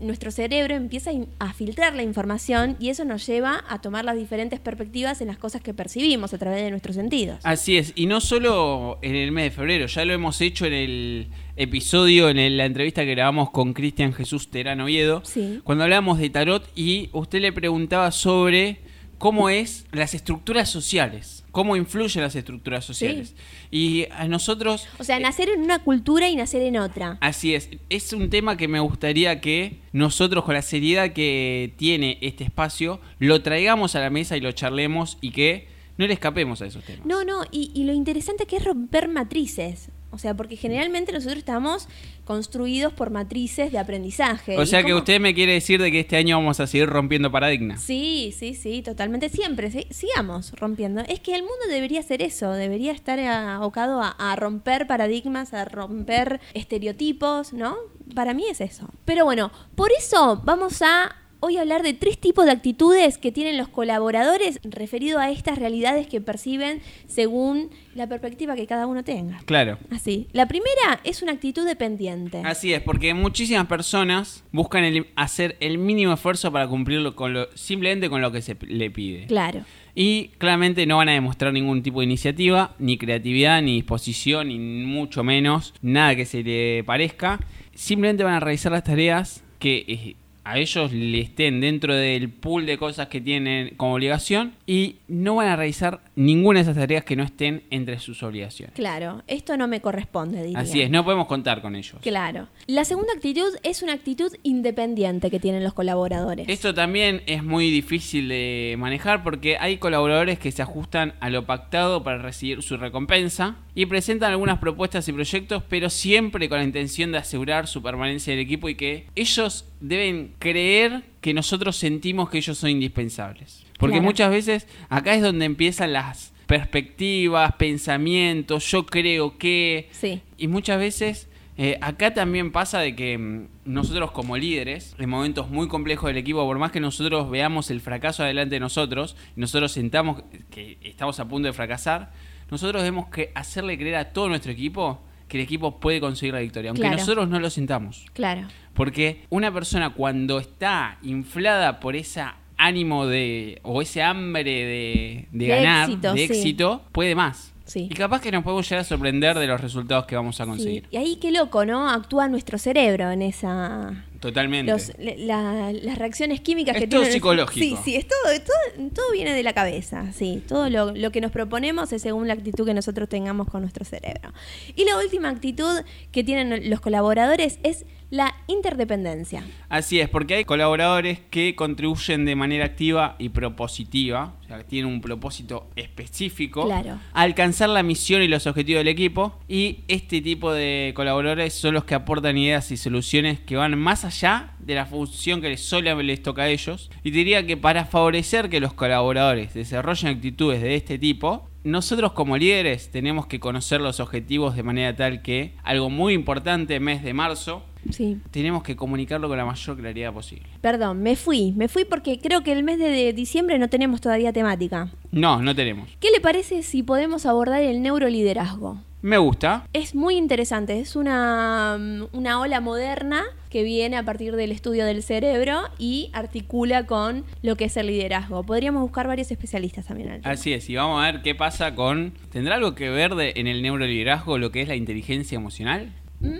nuestro 0.00 0.30
cerebro 0.30 0.74
empieza 0.74 1.10
a 1.38 1.52
filtrar 1.52 1.94
la 1.94 2.02
información 2.02 2.76
y 2.80 2.88
eso 2.90 3.04
nos 3.04 3.26
lleva 3.26 3.64
a 3.68 3.80
tomar 3.80 4.04
las 4.04 4.16
diferentes 4.16 4.58
perspectivas 4.60 5.20
en 5.20 5.28
las 5.28 5.38
cosas 5.38 5.60
que 5.62 5.74
percibimos 5.74 6.34
a 6.34 6.38
través 6.38 6.62
de 6.62 6.70
nuestros 6.70 6.96
sentidos. 6.96 7.38
Así 7.44 7.76
es, 7.76 7.92
y 7.94 8.06
no 8.06 8.20
solo 8.20 8.98
en 9.02 9.14
el 9.14 9.32
mes 9.32 9.44
de 9.44 9.50
febrero, 9.52 9.86
ya 9.86 10.04
lo 10.04 10.12
hemos 10.12 10.39
hecho 10.40 10.66
en 10.66 10.72
el 10.72 11.28
episodio, 11.56 12.28
en 12.28 12.38
el- 12.38 12.56
la 12.56 12.64
entrevista 12.66 13.04
que 13.04 13.10
grabamos 13.12 13.50
con 13.50 13.72
Cristian 13.72 14.12
Jesús 14.12 14.50
Terán 14.50 14.80
Oviedo, 14.80 15.22
Sí. 15.24 15.60
cuando 15.64 15.84
hablamos 15.84 16.18
de 16.18 16.30
tarot 16.30 16.68
y 16.76 17.08
usted 17.12 17.40
le 17.40 17.52
preguntaba 17.52 18.10
sobre 18.12 18.78
cómo 19.18 19.50
es 19.50 19.84
las 19.92 20.14
estructuras 20.14 20.70
sociales, 20.70 21.44
cómo 21.50 21.76
influyen 21.76 22.22
las 22.22 22.34
estructuras 22.36 22.86
sociales. 22.86 23.34
Y 23.70 24.06
a 24.12 24.26
nosotros... 24.26 24.86
O 24.98 25.04
sea, 25.04 25.18
eh, 25.18 25.20
nacer 25.20 25.50
en 25.50 25.60
una 25.60 25.80
cultura 25.80 26.30
y 26.30 26.36
nacer 26.36 26.62
en 26.62 26.78
otra. 26.78 27.18
Así 27.20 27.54
es, 27.54 27.68
es 27.90 28.14
un 28.14 28.30
tema 28.30 28.56
que 28.56 28.66
me 28.66 28.80
gustaría 28.80 29.42
que 29.42 29.80
nosotros 29.92 30.44
con 30.44 30.54
la 30.54 30.62
seriedad 30.62 31.12
que 31.12 31.74
tiene 31.76 32.16
este 32.22 32.44
espacio 32.44 33.00
lo 33.18 33.42
traigamos 33.42 33.94
a 33.94 34.00
la 34.00 34.08
mesa 34.08 34.38
y 34.38 34.40
lo 34.40 34.52
charlemos 34.52 35.18
y 35.20 35.32
que 35.32 35.68
no 35.98 36.06
le 36.06 36.14
escapemos 36.14 36.62
a 36.62 36.66
esos 36.66 36.82
temas. 36.82 37.04
No, 37.04 37.22
no, 37.22 37.42
y, 37.52 37.70
y 37.74 37.84
lo 37.84 37.92
interesante 37.92 38.46
que 38.46 38.56
es 38.56 38.64
romper 38.64 39.08
matrices. 39.08 39.90
O 40.12 40.18
sea, 40.18 40.34
porque 40.34 40.56
generalmente 40.56 41.12
nosotros 41.12 41.38
estamos 41.38 41.88
construidos 42.24 42.92
por 42.92 43.10
matrices 43.10 43.72
de 43.72 43.78
aprendizaje. 43.78 44.56
O 44.56 44.62
¿Y 44.62 44.66
sea 44.66 44.82
que 44.82 44.94
usted 44.94 45.20
me 45.20 45.34
quiere 45.34 45.52
decir 45.52 45.80
de 45.80 45.90
que 45.90 46.00
este 46.00 46.16
año 46.16 46.36
vamos 46.36 46.60
a 46.60 46.66
seguir 46.66 46.88
rompiendo 46.88 47.30
paradigmas. 47.30 47.82
Sí, 47.82 48.34
sí, 48.36 48.54
sí, 48.54 48.82
totalmente. 48.82 49.28
Siempre, 49.28 49.70
sí, 49.70 49.86
sigamos 49.90 50.52
rompiendo. 50.52 51.02
Es 51.02 51.20
que 51.20 51.34
el 51.34 51.42
mundo 51.42 51.66
debería 51.68 52.02
ser 52.02 52.22
eso, 52.22 52.52
debería 52.52 52.92
estar 52.92 53.18
abocado 53.20 54.02
a, 54.02 54.10
a 54.10 54.36
romper 54.36 54.86
paradigmas, 54.86 55.54
a 55.54 55.64
romper 55.64 56.40
estereotipos, 56.54 57.52
¿no? 57.52 57.76
Para 58.14 58.34
mí 58.34 58.44
es 58.48 58.60
eso. 58.60 58.88
Pero 59.04 59.24
bueno, 59.24 59.52
por 59.74 59.90
eso 59.92 60.40
vamos 60.44 60.82
a 60.82 61.19
hoy 61.40 61.56
hablar 61.56 61.82
de 61.82 61.94
tres 61.94 62.18
tipos 62.18 62.44
de 62.44 62.52
actitudes 62.52 63.18
que 63.18 63.32
tienen 63.32 63.56
los 63.56 63.68
colaboradores 63.68 64.60
referido 64.62 65.18
a 65.18 65.30
estas 65.30 65.58
realidades 65.58 66.06
que 66.06 66.20
perciben 66.20 66.80
según 67.06 67.70
la 67.94 68.06
perspectiva 68.06 68.54
que 68.56 68.66
cada 68.66 68.86
uno 68.86 69.02
tenga. 69.04 69.40
Claro. 69.46 69.78
Así. 69.90 70.28
La 70.32 70.46
primera 70.46 71.00
es 71.04 71.22
una 71.22 71.32
actitud 71.32 71.66
dependiente. 71.66 72.42
Así 72.44 72.72
es, 72.72 72.80
porque 72.82 73.14
muchísimas 73.14 73.66
personas 73.66 74.44
buscan 74.52 74.84
el- 74.84 75.06
hacer 75.16 75.56
el 75.60 75.78
mínimo 75.78 76.12
esfuerzo 76.12 76.52
para 76.52 76.68
cumplirlo 76.68 77.16
con 77.16 77.32
lo, 77.32 77.48
simplemente 77.54 78.08
con 78.10 78.20
lo 78.20 78.30
que 78.32 78.42
se 78.42 78.56
le 78.66 78.90
pide. 78.90 79.26
Claro. 79.26 79.64
Y 79.94 80.28
claramente 80.38 80.86
no 80.86 80.98
van 80.98 81.08
a 81.08 81.12
demostrar 81.12 81.52
ningún 81.52 81.82
tipo 81.82 81.98
de 82.00 82.04
iniciativa, 82.04 82.74
ni 82.78 82.96
creatividad, 82.96 83.60
ni 83.60 83.74
disposición, 83.74 84.48
ni 84.48 84.58
mucho 84.58 85.24
menos 85.24 85.74
nada 85.82 86.14
que 86.14 86.26
se 86.26 86.42
le 86.44 86.84
parezca. 86.84 87.40
Simplemente 87.74 88.22
van 88.22 88.34
a 88.34 88.40
realizar 88.40 88.70
las 88.70 88.84
tareas 88.84 89.42
que 89.58 89.84
eh, 89.88 90.16
a 90.50 90.58
ellos 90.58 90.92
le 90.92 91.20
estén 91.20 91.60
dentro 91.60 91.94
del 91.94 92.28
pool 92.28 92.66
de 92.66 92.76
cosas 92.76 93.06
que 93.06 93.20
tienen 93.20 93.74
como 93.76 93.94
obligación 93.94 94.54
y 94.66 94.96
no 95.06 95.36
van 95.36 95.46
a 95.46 95.54
realizar 95.54 96.00
ninguna 96.20 96.58
de 96.58 96.62
esas 96.62 96.76
tareas 96.76 97.04
que 97.04 97.16
no 97.16 97.22
estén 97.22 97.62
entre 97.70 97.98
sus 97.98 98.22
obligaciones. 98.22 98.74
Claro. 98.74 99.22
Esto 99.26 99.56
no 99.56 99.66
me 99.68 99.80
corresponde, 99.80 100.42
diría. 100.42 100.58
Así 100.58 100.82
es, 100.82 100.90
no 100.90 101.02
podemos 101.04 101.26
contar 101.26 101.62
con 101.62 101.74
ellos. 101.74 101.96
Claro. 102.02 102.48
La 102.66 102.84
segunda 102.84 103.12
actitud 103.14 103.48
es 103.62 103.82
una 103.82 103.94
actitud 103.94 104.30
independiente 104.42 105.30
que 105.30 105.40
tienen 105.40 105.64
los 105.64 105.72
colaboradores. 105.72 106.46
Esto 106.48 106.74
también 106.74 107.22
es 107.26 107.42
muy 107.42 107.70
difícil 107.70 108.28
de 108.28 108.76
manejar 108.78 109.22
porque 109.22 109.56
hay 109.58 109.78
colaboradores 109.78 110.38
que 110.38 110.52
se 110.52 110.60
ajustan 110.60 111.14
a 111.20 111.30
lo 111.30 111.46
pactado 111.46 112.04
para 112.04 112.18
recibir 112.18 112.62
su 112.62 112.76
recompensa 112.76 113.56
y 113.74 113.86
presentan 113.86 114.32
algunas 114.32 114.58
propuestas 114.58 115.08
y 115.08 115.12
proyectos, 115.12 115.62
pero 115.68 115.88
siempre 115.88 116.48
con 116.48 116.58
la 116.58 116.64
intención 116.64 117.12
de 117.12 117.18
asegurar 117.18 117.66
su 117.66 117.82
permanencia 117.82 118.32
en 118.32 118.40
el 118.40 118.44
equipo 118.44 118.68
y 118.68 118.74
que 118.74 119.06
ellos 119.14 119.64
deben 119.80 120.34
creer 120.38 121.02
que 121.20 121.34
nosotros 121.34 121.76
sentimos 121.76 122.30
que 122.30 122.38
ellos 122.38 122.58
son 122.58 122.70
indispensables. 122.70 123.64
Porque 123.78 123.94
Claro. 123.96 124.06
muchas 124.06 124.30
veces 124.30 124.66
acá 124.88 125.14
es 125.14 125.22
donde 125.22 125.44
empiezan 125.44 125.92
las 125.92 126.32
perspectivas, 126.46 127.52
pensamientos, 127.54 128.70
yo 128.70 128.84
creo 128.86 129.38
que... 129.38 129.88
Sí. 129.92 130.20
Y 130.36 130.48
muchas 130.48 130.78
veces 130.78 131.28
eh, 131.62 131.78
acá 131.82 132.14
también 132.14 132.52
pasa 132.52 132.80
de 132.80 132.96
que 132.96 133.18
mm, 133.18 133.48
nosotros 133.66 134.12
como 134.12 134.36
líderes, 134.36 134.96
en 134.98 135.10
momentos 135.10 135.50
muy 135.50 135.68
complejos 135.68 136.08
del 136.08 136.16
equipo, 136.16 136.42
por 136.44 136.58
más 136.58 136.72
que 136.72 136.80
nosotros 136.80 137.28
veamos 137.30 137.70
el 137.70 137.82
fracaso 137.82 138.22
adelante 138.22 138.56
de 138.56 138.60
nosotros, 138.60 139.14
nosotros 139.36 139.70
sentamos 139.70 140.22
que 140.50 140.78
estamos 140.82 141.20
a 141.20 141.28
punto 141.28 141.48
de 141.48 141.52
fracasar, 141.52 142.12
nosotros 142.50 142.82
debemos 142.82 143.08
que 143.08 143.30
hacerle 143.34 143.76
creer 143.76 143.96
a 143.96 144.12
todo 144.12 144.30
nuestro 144.30 144.50
equipo 144.52 145.02
que 145.30 145.38
el 145.38 145.44
equipo 145.44 145.78
puede 145.80 146.00
conseguir 146.00 146.34
la 146.34 146.40
victoria, 146.40 146.70
aunque 146.70 146.82
Claro. 146.82 146.96
nosotros 146.98 147.28
no 147.28 147.38
lo 147.40 147.48
sintamos. 147.48 148.04
Claro. 148.12 148.48
Porque 148.74 149.24
una 149.30 149.52
persona 149.52 149.90
cuando 149.94 150.38
está 150.40 150.98
inflada 151.02 151.80
por 151.80 151.94
esa 151.96 152.34
ánimo 152.58 153.06
de 153.06 153.58
o 153.62 153.80
ese 153.80 154.02
hambre 154.02 154.42
de, 154.44 155.28
de 155.30 155.46
De 155.46 155.46
ganar, 155.46 155.88
éxito, 155.88 156.12
de 156.12 156.18
sí. 156.26 156.32
éxito, 156.32 156.82
puede 156.92 157.14
más. 157.14 157.54
Sí. 157.64 157.86
Y 157.88 157.94
capaz 157.94 158.20
que 158.20 158.32
nos 158.32 158.42
podemos 158.42 158.68
llegar 158.68 158.80
a 158.80 158.84
sorprender 158.84 159.38
de 159.38 159.46
los 159.46 159.60
resultados 159.60 160.04
que 160.04 160.16
vamos 160.16 160.40
a 160.40 160.46
conseguir. 160.46 160.82
Sí. 160.82 160.88
Y 160.90 160.96
ahí 160.96 161.16
qué 161.20 161.30
loco, 161.30 161.64
¿no? 161.64 161.88
Actúa 161.88 162.28
nuestro 162.28 162.58
cerebro 162.58 163.10
en 163.12 163.22
esa... 163.22 164.04
Totalmente. 164.20 164.70
los- 164.70 164.92
la- 165.18 165.72
las 165.72 165.98
reacciones 165.98 166.40
químicas 166.40 166.76
Es 166.76 166.82
que 166.82 166.86
todo 166.88 167.04
psicológico. 167.06 167.76
Sí, 167.76 167.82
sí, 167.84 167.96
es 167.96 168.06
todo, 168.06 168.18
todo, 168.44 168.88
todo 168.94 169.12
viene 169.12 169.32
de 169.34 169.42
la 169.42 169.52
cabeza, 169.54 170.12
sí. 170.12 170.42
Todo 170.46 170.68
lo, 170.70 170.92
lo 170.94 171.10
que 171.10 171.20
nos 171.20 171.32
proponemos 171.32 171.92
es 171.92 172.02
según 172.02 172.28
la 172.28 172.34
actitud 172.34 172.64
que 172.66 172.74
nosotros 172.74 173.08
tengamos 173.08 173.48
con 173.48 173.62
nuestro 173.62 173.84
cerebro. 173.84 174.32
Y 174.76 174.84
la 174.84 174.98
última 174.98 175.28
actitud 175.30 175.80
que 176.12 176.22
tienen 176.22 176.68
los 176.70 176.80
colaboradores 176.80 177.58
es 177.62 177.86
la 178.10 178.34
interdependencia. 178.48 179.44
Así 179.68 180.00
es, 180.00 180.08
porque 180.08 180.34
hay 180.34 180.44
colaboradores 180.44 181.20
que 181.30 181.54
contribuyen 181.54 182.24
de 182.24 182.34
manera 182.34 182.64
activa 182.64 183.14
y 183.20 183.28
propositiva, 183.28 184.34
o 184.42 184.46
sea, 184.48 184.58
que 184.58 184.64
tienen 184.64 184.92
un 184.92 185.00
propósito 185.00 185.68
específico 185.76 186.64
Claro. 186.66 186.98
a 187.12 187.22
alcanzar 187.22 187.68
la 187.68 187.84
misión 187.84 188.20
y 188.22 188.26
los 188.26 188.48
objetivos 188.48 188.80
del 188.80 188.88
equipo. 188.88 189.38
Y 189.46 189.84
este 189.86 190.20
tipo 190.22 190.52
de 190.52 190.92
colaboradores 190.96 191.54
son 191.54 191.74
los 191.74 191.84
que 191.84 191.94
aportan 191.94 192.36
ideas 192.36 192.72
y 192.72 192.76
soluciones 192.76 193.38
que 193.38 193.54
van 193.56 193.78
más 193.78 194.04
allá 194.04 194.09
de 194.58 194.74
la 194.74 194.86
función 194.86 195.40
que 195.40 195.48
les 195.48 195.60
solo 195.62 196.02
les 196.02 196.22
toca 196.22 196.42
a 196.42 196.48
ellos. 196.48 196.90
Y 197.02 197.10
diría 197.10 197.46
que 197.46 197.56
para 197.56 197.84
favorecer 197.84 198.48
que 198.50 198.60
los 198.60 198.72
colaboradores 198.74 199.54
desarrollen 199.54 200.16
actitudes 200.16 200.60
de 200.62 200.74
este 200.74 200.98
tipo, 200.98 201.48
nosotros 201.64 202.12
como 202.12 202.36
líderes 202.36 202.90
tenemos 202.90 203.26
que 203.26 203.40
conocer 203.40 203.80
los 203.80 204.00
objetivos 204.00 204.56
de 204.56 204.62
manera 204.62 204.94
tal 204.96 205.22
que 205.22 205.54
algo 205.62 205.90
muy 205.90 206.14
importante 206.14 206.80
mes 206.80 207.02
de 207.02 207.14
marzo 207.14 207.64
Sí. 207.90 208.18
tenemos 208.30 208.62
que 208.62 208.76
comunicarlo 208.76 209.28
con 209.28 209.38
la 209.38 209.44
mayor 209.46 209.76
claridad 209.78 210.12
posible. 210.12 210.46
Perdón, 210.60 211.02
me 211.02 211.16
fui, 211.16 211.52
me 211.52 211.66
fui 211.68 211.86
porque 211.86 212.18
creo 212.18 212.42
que 212.42 212.52
el 212.52 212.62
mes 212.62 212.78
de, 212.78 212.90
de 212.90 213.12
diciembre 213.14 213.58
no 213.58 213.68
tenemos 213.68 214.02
todavía 214.02 214.34
temática. 214.34 214.90
No, 215.12 215.40
no 215.40 215.54
tenemos. 215.54 215.88
¿Qué 215.98 216.10
le 216.10 216.20
parece 216.20 216.62
si 216.62 216.82
podemos 216.82 217.24
abordar 217.24 217.62
el 217.62 217.80
neuroliderazgo? 217.80 218.82
Me 219.02 219.16
gusta. 219.16 219.66
Es 219.72 219.94
muy 219.94 220.16
interesante, 220.16 220.78
es 220.78 220.94
una, 220.94 221.78
mm, 221.80 222.14
una 222.16 222.38
ola 222.40 222.60
moderna 222.60 223.24
que 223.50 223.62
viene 223.64 223.96
a 223.96 224.04
partir 224.04 224.36
del 224.36 224.52
estudio 224.52 224.86
del 224.86 225.02
cerebro 225.02 225.60
y 225.78 226.08
articula 226.12 226.86
con 226.86 227.24
lo 227.42 227.56
que 227.56 227.64
es 227.66 227.76
el 227.76 227.88
liderazgo. 227.88 228.44
Podríamos 228.44 228.80
buscar 228.82 229.06
varios 229.08 229.30
especialistas 229.30 229.86
también. 229.86 230.20
Así 230.24 230.52
es, 230.52 230.70
y 230.70 230.76
vamos 230.76 231.02
a 231.02 231.10
ver 231.12 231.22
qué 231.22 231.34
pasa 231.34 231.74
con... 231.74 232.12
¿Tendrá 232.30 232.54
algo 232.54 232.74
que 232.74 232.88
ver 232.88 233.14
de- 233.16 233.32
en 233.36 233.46
el 233.48 233.60
neuroliderazgo 233.60 234.38
lo 234.38 234.50
que 234.52 234.62
es 234.62 234.68
la 234.68 234.76
inteligencia 234.76 235.36
emocional? 235.36 235.92
Mm, 236.20 236.30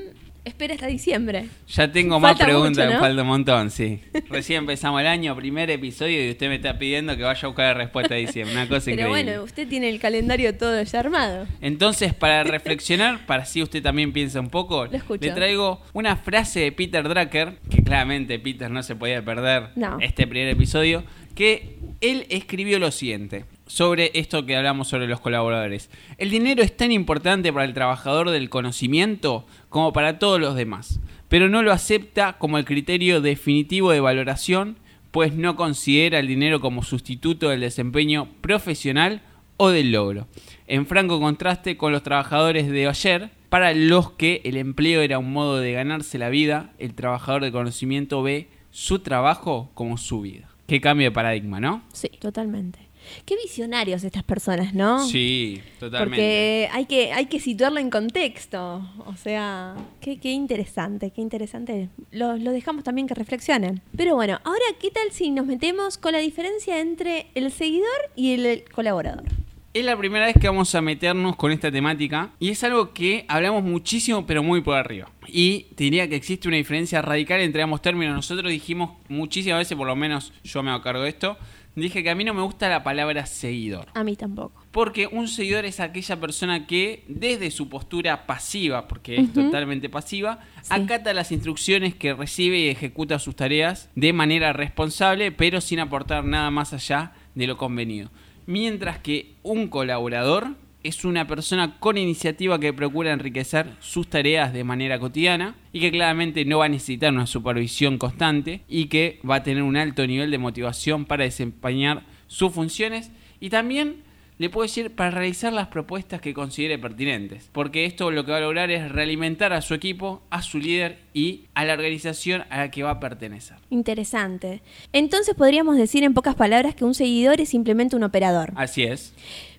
espera 0.45 0.75
hasta 0.75 0.87
diciembre. 0.87 1.47
Ya 1.69 1.91
tengo 1.91 2.19
más 2.21 2.39
preguntas, 2.39 2.87
mucho, 2.87 2.99
falta 2.99 3.23
un 3.23 3.29
montón, 3.29 3.71
sí. 3.71 4.01
Recién 4.31 4.61
empezamos 4.61 5.01
el 5.01 5.07
año, 5.07 5.35
primer 5.37 5.71
episodio, 5.71 6.27
y 6.27 6.31
usted 6.31 6.49
me 6.49 6.57
está 6.57 6.79
pidiendo 6.79 7.17
que 7.17 7.23
vaya 7.23 7.41
a 7.43 7.47
buscar 7.47 7.67
la 7.67 7.75
respuesta 7.75 8.15
de 8.15 8.21
diciembre. 8.23 8.55
Una 8.57 8.69
cosa 8.69 8.87
Pero 8.87 9.09
increíble. 9.09 9.23
bueno, 9.33 9.43
usted 9.45 9.69
tiene 9.69 9.89
el 9.89 10.01
calendario 10.01 10.57
todo 10.57 10.83
ya 10.83 11.01
armado. 11.01 11.47
Entonces, 11.61 12.15
para 12.15 12.43
reflexionar, 12.45 13.27
para 13.27 13.45
si 13.45 13.63
usted 13.63 13.83
también 13.83 14.13
piensa 14.13 14.41
un 14.41 14.51
poco, 14.51 14.87
Lo 14.87 14.97
escucho. 14.97 15.25
le 15.25 15.33
traigo 15.33 15.83
una 15.93 16.17
frase 16.17 16.61
de 16.61 16.73
Peter 16.73 17.09
Drucker, 17.09 17.59
que 17.71 17.83
claramente 17.83 18.39
Peter 18.39 18.71
no 18.71 18.83
se 18.83 18.97
podía 18.97 19.25
perder 19.25 19.71
No. 19.77 19.99
este 20.01 20.27
primer 20.27 20.49
episodio, 20.49 21.05
que 21.35 21.77
él 22.01 22.27
escribió 22.31 22.79
lo 22.79 22.91
siguiente 22.91 23.45
sobre 23.71 24.11
esto 24.15 24.45
que 24.47 24.57
hablamos 24.57 24.89
sobre 24.89 25.07
los 25.07 25.21
colaboradores. 25.21 25.91
El 26.19 26.31
dinero 26.31 26.61
es 26.61 26.77
tan 26.77 26.91
importante 26.91 27.53
para 27.53 27.65
el 27.65 27.73
trabajador 27.73 28.31
del 28.31 28.50
conocimiento 28.50 29.47
como 29.69 29.93
para 29.93 30.19
todos 30.19 30.41
los 30.41 30.57
demás, 30.57 30.99
pero 31.29 31.49
no 31.49 31.62
lo 31.62 31.71
acepta 31.71 32.37
como 32.37 32.59
el 32.59 32.65
criterio 32.65 33.21
definitivo 33.21 33.93
de 33.93 34.00
valoración, 34.00 34.77
pues 35.12 35.35
no 35.35 35.55
considera 35.55 36.19
el 36.19 36.27
dinero 36.27 36.61
como 36.61 36.83
sustituto 36.83 37.50
del 37.50 37.61
desempeño 37.61 38.27
profesional 38.41 39.23
o 39.57 39.69
del 39.71 39.93
logro. 39.93 40.27
En 40.67 40.85
franco 40.85 41.21
contraste 41.21 41.77
con 41.77 41.93
los 41.93 42.03
trabajadores 42.03 42.69
de 42.69 42.89
ayer, 42.89 43.31
para 43.50 43.73
los 43.73 44.11
que 44.11 44.41
el 44.45 44.57
empleo 44.57 45.00
era 45.00 45.21
un 45.21 45.33
modo 45.33 45.59
de 45.59 45.73
ganarse 45.73 46.19
la 46.19 46.29
vida, 46.29 46.73
el 46.81 46.95
trabajador 46.95 47.45
de 47.45 47.53
conocimiento 47.53 48.21
ve 48.25 48.49
su 48.73 48.99
trabajo 48.99 49.71
como 49.75 49.97
su 49.97 50.23
vida. 50.23 50.49
Qué 50.67 50.81
cambio 50.81 51.07
de 51.07 51.12
paradigma, 51.12 51.61
¿no? 51.61 51.83
Sí, 51.93 52.09
totalmente. 52.21 52.90
Qué 53.25 53.37
visionarios 53.37 54.05
estas 54.05 54.23
personas, 54.23 54.75
¿no? 54.75 55.07
Sí, 55.07 55.61
totalmente. 55.79 56.17
Porque 56.17 56.69
hay 56.73 56.87
que, 56.87 57.12
hay 57.12 57.26
que 57.26 57.40
situarlo 57.40 57.81
en 57.81 57.90
contexto. 57.90 58.88
O 59.07 59.17
sea, 59.17 59.75
qué, 60.00 60.19
qué 60.19 60.31
interesante, 60.31 61.11
qué 61.11 61.21
interesante. 61.21 61.88
Lo, 62.11 62.37
lo 62.37 62.52
dejamos 62.52 62.85
también 62.85 63.07
que 63.07 63.14
reflexionen. 63.14 63.81
Pero 63.97 64.14
bueno, 64.14 64.40
ahora, 64.45 64.64
¿qué 64.81 64.90
tal 64.90 65.11
si 65.12 65.31
nos 65.31 65.47
metemos 65.47 65.99
con 65.99 66.12
la 66.12 66.19
diferencia 66.19 66.81
entre 66.81 67.26
el 67.35 67.50
seguidor 67.52 67.88
y 68.17 68.35
el, 68.35 68.47
el 68.47 68.64
colaborador? 68.64 69.25
Es 69.73 69.85
la 69.85 69.97
primera 69.97 70.26
vez 70.26 70.35
que 70.35 70.49
vamos 70.49 70.75
a 70.75 70.81
meternos 70.81 71.37
con 71.37 71.52
esta 71.52 71.71
temática 71.71 72.33
y 72.40 72.49
es 72.49 72.64
algo 72.64 72.93
que 72.93 73.25
hablamos 73.29 73.62
muchísimo 73.62 74.26
pero 74.26 74.43
muy 74.43 74.62
por 74.62 74.76
arriba. 74.76 75.12
Y 75.29 75.67
te 75.76 75.85
diría 75.85 76.09
que 76.09 76.17
existe 76.17 76.49
una 76.49 76.57
diferencia 76.57 77.00
radical 77.02 77.40
entre 77.40 77.62
ambos 77.62 77.81
términos. 77.81 78.17
Nosotros 78.17 78.50
dijimos 78.50 78.99
muchísimas 79.09 79.61
veces, 79.61 79.79
por 79.79 79.87
lo 79.87 79.95
menos 79.95 80.33
yo 80.43 80.64
me 80.64 80.73
hago 80.73 80.83
cargo 80.83 81.02
de 81.02 81.11
esto, 81.11 81.38
dije 81.77 82.03
que 82.03 82.11
a 82.11 82.15
mí 82.15 82.25
no 82.25 82.35
me 82.35 82.43
gusta 82.43 82.69
la 82.69 82.83
palabra 82.83 83.27
seguidor. 83.27 83.87
A 83.95 84.05
mí 84.05 84.17
tampoco. 84.17 84.65
Porque 84.71 85.07
un 85.07 85.29
seguidor 85.29 85.65
es 85.65 85.81
aquella 85.81 86.21
persona 86.21 86.67
que 86.67 87.05
desde 87.09 87.50
su 87.50 87.69
postura 87.69 88.27
pasiva, 88.27 88.87
porque 88.89 89.17
es 89.21 89.33
totalmente 89.33 89.89
pasiva, 89.89 90.41
Sí. 90.62 90.69
acata 90.71 91.12
las 91.15 91.33
instrucciones 91.33 91.95
que 91.95 92.12
recibe 92.15 92.59
y 92.59 92.69
ejecuta 92.69 93.19
sus 93.19 93.35
tareas 93.37 93.91
de 93.95 94.12
manera 94.12 94.53
responsable, 94.53 95.33
pero 95.33 95.61
sin 95.61 95.81
aportar 95.81 96.25
nada 96.25 96.50
más 96.50 96.73
allá 96.73 97.12
de 97.35 97.47
lo 97.47 97.57
convenido. 97.57 98.11
Mientras 98.47 98.99
que 98.99 99.35
un 99.43 99.69
colaborador 99.69 100.57
es 100.83 101.05
una 101.05 101.27
persona 101.27 101.79
con 101.79 101.99
iniciativa 101.99 102.59
que 102.59 102.73
procura 102.73 103.13
enriquecer 103.13 103.67
sus 103.81 104.09
tareas 104.09 104.53
de 104.53 104.65
manera 104.65 104.99
cotidiana 104.99 105.55
y 105.73 105.81
que 105.81 105.91
claramente 105.91 106.45
no 106.45 106.59
va 106.59 106.67
a 106.67 106.71
necesitar 106.71 107.13
una 107.13 107.27
supervisión 107.27 107.99
constante 107.99 108.63
y 108.69 108.87
que 108.87 109.21
va 109.29 109.37
a 109.37 109.43
tener 109.43 109.63
un 109.63 109.77
alto 109.77 110.07
nivel 110.07 110.31
de 110.31 110.39
motivación 110.39 111.05
para 111.05 111.25
desempeñar 111.25 112.03
sus 112.27 112.53
funciones 112.53 113.11
y 113.41 113.51
también 113.51 114.03
le 114.41 114.49
puedo 114.49 114.63
decir 114.63 114.95
para 114.95 115.11
realizar 115.11 115.53
las 115.53 115.69
propuestas 115.69 116.23
que 116.23 116.33
considere 116.33 116.79
pertinentes, 116.79 117.51
porque 117.53 117.85
esto 117.85 118.11
lo 118.11 118.25
que 118.25 118.33
va 118.33 118.39
a 118.39 118.41
lograr 118.41 118.71
es 118.71 118.91
realimentar 118.91 119.53
a 119.53 119.61
su 119.61 119.75
equipo, 119.75 120.23
a 120.31 120.41
su 120.41 120.59
líder 120.59 120.99
y 121.13 121.43
a 121.53 121.67
la 121.67 121.75
organización 121.75 122.45
a 122.49 122.57
la 122.57 122.71
que 122.71 122.83
va 122.83 122.93
a 122.93 123.01
pertenecer. 123.01 123.59
Interesante. 123.69 124.63
Entonces 124.95 125.35
podríamos 125.35 125.77
decir 125.77 126.05
en 126.05 126.15
pocas 126.15 126.37
palabras 126.37 126.75
que 126.75 126.87
un 126.87 126.95
seguidor 126.95 127.39
es 127.39 127.51
simplemente 127.51 127.97
un 127.97 128.03
operador. 128.03 128.55
Así 128.57 128.83
es. 128.83 129.13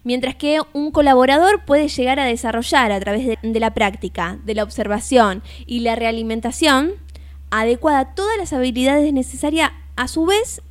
Mientras 0.04 0.34
que 0.34 0.60
un 0.74 0.90
colaborador 0.90 1.64
puede 1.64 1.88
llegar 1.88 2.20
a 2.20 2.26
desarrollar 2.26 2.92
a 2.92 3.00
través 3.00 3.28
de, 3.28 3.38
de 3.40 3.60
la 3.60 3.76
práctica, 3.76 4.40
de 4.46 4.56
la 4.56 4.64
observación 4.64 5.44
y 5.68 5.82
la 5.82 5.94
realimentación 5.94 6.94
adecuada 7.52 8.16
todas 8.16 8.36
las 8.40 8.52
habilidades 8.52 9.14
necesarias, 9.14 9.74
a 9.96 10.08
su 10.08 10.26
vez, 10.26 10.64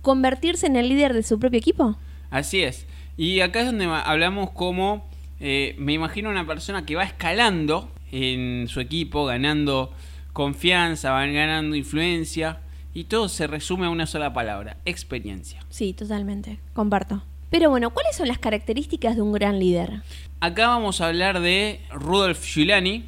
convertirse 0.00 0.66
en 0.66 0.76
el 0.76 0.88
líder 0.88 1.12
de 1.12 1.22
su 1.22 1.38
propio 1.38 1.58
equipo. 1.58 1.98
Así 2.30 2.62
es. 2.62 2.86
Y 3.18 3.40
acá 3.40 3.60
es 3.60 3.66
donde 3.66 3.84
hablamos 3.84 4.52
como, 4.52 5.10
eh, 5.40 5.74
me 5.76 5.92
imagino 5.92 6.30
una 6.30 6.46
persona 6.46 6.86
que 6.86 6.94
va 6.94 7.02
escalando 7.02 7.90
en 8.12 8.68
su 8.68 8.78
equipo, 8.78 9.26
ganando 9.26 9.92
confianza, 10.32 11.10
va 11.10 11.26
ganando 11.26 11.74
influencia, 11.74 12.60
y 12.94 13.04
todo 13.04 13.28
se 13.28 13.48
resume 13.48 13.86
a 13.86 13.90
una 13.90 14.06
sola 14.06 14.32
palabra, 14.32 14.76
experiencia. 14.84 15.60
Sí, 15.68 15.94
totalmente, 15.94 16.60
comparto. 16.74 17.24
Pero 17.50 17.70
bueno, 17.70 17.90
¿cuáles 17.90 18.14
son 18.16 18.28
las 18.28 18.38
características 18.38 19.16
de 19.16 19.22
un 19.22 19.32
gran 19.32 19.58
líder? 19.58 20.02
Acá 20.38 20.68
vamos 20.68 21.00
a 21.00 21.08
hablar 21.08 21.40
de 21.40 21.80
Rudolf 21.90 22.44
Giuliani, 22.44 23.04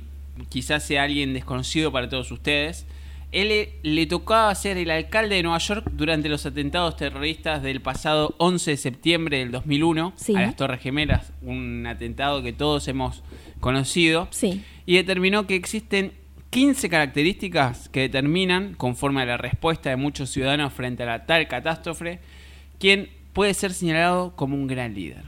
quizás 0.49 0.83
sea 0.83 1.05
alguien 1.05 1.35
desconocido 1.35 1.93
para 1.93 2.09
todos 2.09 2.33
ustedes, 2.33 2.85
él 3.33 3.69
le 3.83 4.07
tocaba 4.07 4.55
ser 4.55 4.77
el 4.77 4.91
alcalde 4.91 5.37
de 5.37 5.43
Nueva 5.43 5.59
York 5.59 5.89
durante 5.93 6.29
los 6.29 6.47
atentados 6.47 6.97
terroristas 6.97 7.63
del 7.63 7.81
pasado 7.81 8.35
11 8.39 8.73
de 8.73 8.77
septiembre 8.77 9.39
del 9.39 9.53
2001 9.53 10.15
a 10.37 10.41
las 10.41 10.57
Torres 10.57 10.81
Gemelas, 10.81 11.33
un 11.43 11.87
atentado 11.87 12.43
que 12.43 12.53
todos 12.53 12.89
hemos 12.89 13.23
conocido. 13.61 14.27
Sí. 14.31 14.65
Y 14.85 14.97
determinó 14.97 15.47
que 15.47 15.55
existen 15.55 16.13
15 16.51 16.89
características 16.89 17.89
que 17.89 18.01
determinan, 18.01 18.75
conforme 18.75 19.23
a 19.23 19.27
la 19.27 19.37
respuesta 19.37 19.91
de 19.91 19.97
muchos 19.97 20.31
ciudadanos 20.31 20.73
frente 20.73 21.05
a 21.05 21.07
la 21.07 21.27
tal 21.27 21.47
catástrofe, 21.47 22.19
quién 22.81 23.11
puede 23.33 23.55
ser 23.55 23.73
señalado 23.73 24.35
como 24.35 24.57
un 24.57 24.67
gran 24.67 24.95
líder. 24.95 25.23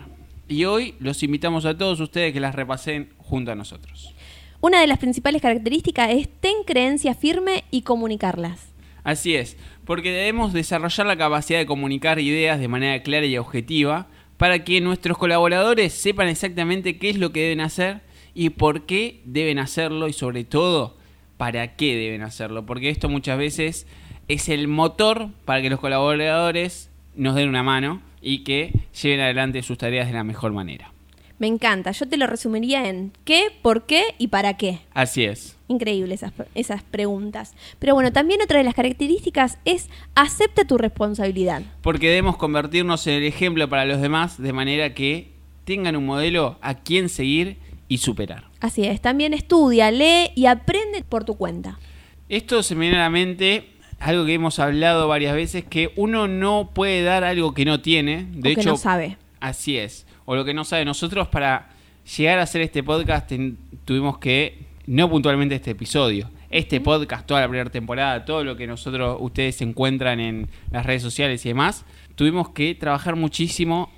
Y 0.48 0.64
hoy 0.64 0.96
los 0.98 1.22
invitamos 1.22 1.64
a 1.64 1.78
todos 1.78 2.00
ustedes 2.00 2.32
que 2.32 2.40
las 2.40 2.56
repasen 2.56 3.10
junto 3.18 3.52
a 3.52 3.54
nosotros. 3.54 4.12
Una 4.64 4.80
de 4.80 4.86
las 4.86 5.00
principales 5.00 5.42
características 5.42 6.10
es 6.10 6.28
ten 6.40 6.62
creencia 6.64 7.16
firme 7.16 7.64
y 7.72 7.82
comunicarlas. 7.82 8.72
Así 9.02 9.34
es, 9.34 9.56
porque 9.84 10.12
debemos 10.12 10.52
desarrollar 10.52 11.04
la 11.04 11.16
capacidad 11.16 11.58
de 11.58 11.66
comunicar 11.66 12.20
ideas 12.20 12.60
de 12.60 12.68
manera 12.68 13.02
clara 13.02 13.26
y 13.26 13.36
objetiva 13.38 14.06
para 14.36 14.62
que 14.62 14.80
nuestros 14.80 15.18
colaboradores 15.18 15.92
sepan 15.92 16.28
exactamente 16.28 16.96
qué 16.98 17.10
es 17.10 17.18
lo 17.18 17.32
que 17.32 17.42
deben 17.42 17.60
hacer 17.60 18.02
y 18.34 18.50
por 18.50 18.86
qué 18.86 19.20
deben 19.24 19.58
hacerlo 19.58 20.06
y 20.06 20.12
sobre 20.12 20.44
todo 20.44 20.96
para 21.38 21.74
qué 21.74 21.96
deben 21.96 22.22
hacerlo, 22.22 22.64
porque 22.64 22.88
esto 22.88 23.08
muchas 23.08 23.38
veces 23.38 23.88
es 24.28 24.48
el 24.48 24.68
motor 24.68 25.30
para 25.44 25.60
que 25.60 25.70
los 25.70 25.80
colaboradores 25.80 26.88
nos 27.16 27.34
den 27.34 27.48
una 27.48 27.64
mano 27.64 28.00
y 28.20 28.44
que 28.44 28.70
lleven 29.02 29.18
adelante 29.18 29.60
sus 29.64 29.76
tareas 29.76 30.06
de 30.06 30.12
la 30.12 30.22
mejor 30.22 30.52
manera. 30.52 30.91
Me 31.42 31.48
encanta. 31.48 31.90
Yo 31.90 32.06
te 32.06 32.16
lo 32.18 32.28
resumiría 32.28 32.88
en 32.88 33.10
qué, 33.24 33.48
por 33.62 33.84
qué 33.84 34.14
y 34.16 34.28
para 34.28 34.56
qué. 34.56 34.78
Así 34.94 35.24
es. 35.24 35.56
Increíble 35.66 36.14
esas, 36.14 36.32
esas 36.54 36.84
preguntas. 36.84 37.54
Pero 37.80 37.94
bueno, 37.94 38.12
también 38.12 38.40
otra 38.40 38.58
de 38.58 38.64
las 38.64 38.74
características 38.74 39.58
es 39.64 39.90
acepta 40.14 40.64
tu 40.64 40.78
responsabilidad. 40.78 41.62
Porque 41.80 42.10
debemos 42.10 42.36
convertirnos 42.36 43.08
en 43.08 43.14
el 43.14 43.24
ejemplo 43.24 43.68
para 43.68 43.84
los 43.86 44.00
demás 44.00 44.40
de 44.40 44.52
manera 44.52 44.94
que 44.94 45.32
tengan 45.64 45.96
un 45.96 46.06
modelo 46.06 46.58
a 46.60 46.74
quien 46.74 47.08
seguir 47.08 47.56
y 47.88 47.98
superar. 47.98 48.44
Así 48.60 48.84
es. 48.84 49.00
También 49.00 49.34
estudia, 49.34 49.90
lee 49.90 50.30
y 50.36 50.46
aprende 50.46 51.02
por 51.02 51.24
tu 51.24 51.34
cuenta. 51.36 51.76
Esto 52.28 52.62
se 52.62 52.76
me 52.76 52.82
viene 52.82 52.98
a 52.98 53.00
la 53.00 53.10
mente 53.10 53.68
algo 53.98 54.24
que 54.26 54.34
hemos 54.34 54.60
hablado 54.60 55.08
varias 55.08 55.34
veces, 55.34 55.64
que 55.64 55.92
uno 55.96 56.28
no 56.28 56.70
puede 56.72 57.02
dar 57.02 57.24
algo 57.24 57.52
que 57.52 57.64
no 57.64 57.80
tiene. 57.80 58.28
De 58.30 58.52
hecho, 58.52 58.60
que 58.60 58.66
no 58.66 58.76
sabe. 58.76 59.16
Así 59.40 59.76
es 59.76 60.06
o 60.24 60.36
lo 60.36 60.44
que 60.44 60.54
no 60.54 60.64
sabe, 60.64 60.84
nosotros 60.84 61.28
para 61.28 61.70
llegar 62.16 62.38
a 62.38 62.42
hacer 62.42 62.62
este 62.62 62.82
podcast 62.82 63.30
tuvimos 63.84 64.18
que, 64.18 64.66
no 64.86 65.08
puntualmente 65.08 65.54
este 65.54 65.70
episodio, 65.70 66.30
este 66.50 66.80
podcast, 66.80 67.26
toda 67.26 67.40
la 67.40 67.48
primera 67.48 67.70
temporada, 67.70 68.24
todo 68.24 68.44
lo 68.44 68.56
que 68.56 68.66
nosotros, 68.66 69.16
ustedes 69.20 69.60
encuentran 69.62 70.20
en 70.20 70.48
las 70.70 70.84
redes 70.84 71.02
sociales 71.02 71.44
y 71.46 71.50
demás, 71.50 71.84
tuvimos 72.14 72.50
que 72.50 72.74
trabajar 72.74 73.16
muchísimo 73.16 73.90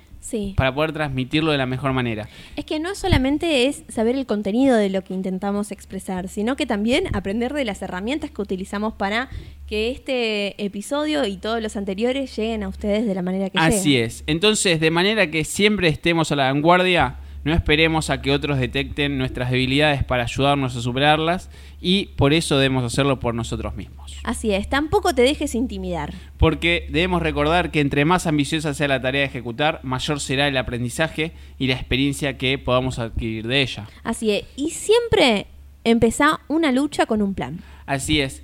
para 0.55 0.73
poder 0.73 0.93
transmitirlo 0.93 1.51
de 1.51 1.57
la 1.57 1.65
mejor 1.65 1.93
manera. 1.93 2.27
Es 2.55 2.65
que 2.65 2.79
no 2.79 2.95
solamente 2.95 3.67
es 3.67 3.83
saber 3.89 4.15
el 4.15 4.25
contenido 4.25 4.75
de 4.75 4.89
lo 4.89 5.03
que 5.03 5.13
intentamos 5.13 5.71
expresar, 5.71 6.27
sino 6.27 6.55
que 6.55 6.65
también 6.65 7.05
aprender 7.13 7.53
de 7.53 7.65
las 7.65 7.81
herramientas 7.81 8.31
que 8.31 8.41
utilizamos 8.41 8.93
para 8.93 9.29
que 9.67 9.91
este 9.91 10.63
episodio 10.63 11.25
y 11.25 11.37
todos 11.37 11.61
los 11.61 11.75
anteriores 11.75 12.35
lleguen 12.35 12.63
a 12.63 12.67
ustedes 12.67 13.05
de 13.05 13.15
la 13.15 13.21
manera 13.21 13.49
que 13.49 13.57
Así 13.57 13.97
es. 13.97 14.23
Entonces, 14.27 14.79
de 14.79 14.91
manera 14.91 15.29
que 15.31 15.43
siempre 15.43 15.87
estemos 15.87 16.31
a 16.31 16.35
la 16.35 16.51
vanguardia, 16.51 17.17
no 17.45 17.53
esperemos 17.53 18.09
a 18.09 18.23
que 18.23 18.31
otros 18.31 18.57
detecten 18.57 19.19
nuestras 19.19 19.51
debilidades 19.51 20.03
para 20.03 20.23
ayudarnos 20.23 20.75
a 20.75 20.81
superarlas 20.81 21.51
y 21.79 22.07
por 22.17 22.33
eso 22.33 22.57
debemos 22.57 22.83
hacerlo 22.83 23.19
por 23.19 23.35
nosotros 23.35 23.75
mismos. 23.75 24.17
Así 24.23 24.51
es, 24.51 24.67
tampoco 24.67 25.13
te 25.13 25.21
dejes 25.21 25.53
intimidar. 25.53 26.11
Porque 26.37 26.87
debemos 26.89 27.21
recordar 27.21 27.69
que 27.69 27.81
entre 27.81 28.03
más 28.03 28.25
ambiciosa 28.25 28.73
sea 28.73 28.87
la 28.87 28.99
tarea 28.99 29.21
de 29.21 29.27
ejecutar, 29.27 29.79
mayor 29.83 30.19
será 30.19 30.47
el 30.47 30.57
aprendizaje 30.57 31.33
y 31.59 31.67
la 31.67 31.75
experiencia 31.75 32.35
que 32.39 32.57
podamos 32.57 32.97
adquirir 32.97 33.45
de 33.45 33.61
ella. 33.61 33.87
Así 34.03 34.31
es, 34.31 34.45
y 34.55 34.71
siempre 34.71 35.45
empezá 35.83 36.39
una 36.47 36.71
lucha 36.71 37.05
con 37.05 37.21
un 37.21 37.35
plan. 37.35 37.59
Así 37.85 38.21
es. 38.21 38.41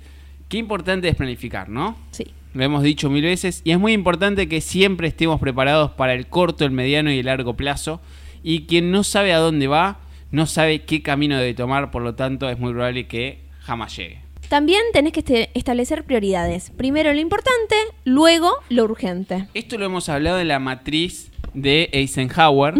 Qué 0.48 0.58
importante 0.58 1.08
es 1.08 1.16
planificar, 1.16 1.68
¿no? 1.68 1.96
Sí. 2.12 2.28
Lo 2.54 2.62
hemos 2.62 2.84
dicho 2.84 3.10
mil 3.10 3.24
veces 3.24 3.62
y 3.64 3.72
es 3.72 3.80
muy 3.80 3.94
importante 3.94 4.48
que 4.48 4.60
siempre 4.60 5.08
estemos 5.08 5.40
preparados 5.40 5.90
para 5.90 6.14
el 6.14 6.28
corto, 6.28 6.64
el 6.64 6.70
mediano 6.70 7.10
y 7.10 7.18
el 7.18 7.26
largo 7.26 7.54
plazo 7.54 8.00
y 8.42 8.66
quien 8.66 8.90
no 8.90 9.04
sabe 9.04 9.32
a 9.32 9.38
dónde 9.38 9.66
va, 9.66 10.00
no 10.30 10.46
sabe 10.46 10.82
qué 10.82 11.02
camino 11.02 11.38
debe 11.38 11.54
tomar, 11.54 11.90
por 11.90 12.02
lo 12.02 12.14
tanto 12.14 12.48
es 12.48 12.58
muy 12.58 12.72
probable 12.72 13.06
que 13.06 13.40
jamás 13.60 13.96
llegue. 13.96 14.20
También 14.48 14.82
tenés 14.92 15.12
que 15.12 15.20
este, 15.20 15.50
establecer 15.54 16.04
prioridades. 16.04 16.70
Primero 16.76 17.12
lo 17.12 17.20
importante, 17.20 17.74
luego 18.04 18.52
lo 18.68 18.84
urgente. 18.84 19.46
Esto 19.54 19.78
lo 19.78 19.86
hemos 19.86 20.08
hablado 20.08 20.40
en 20.40 20.48
la 20.48 20.58
matriz 20.58 21.30
de 21.54 21.88
Eisenhower, 21.92 22.74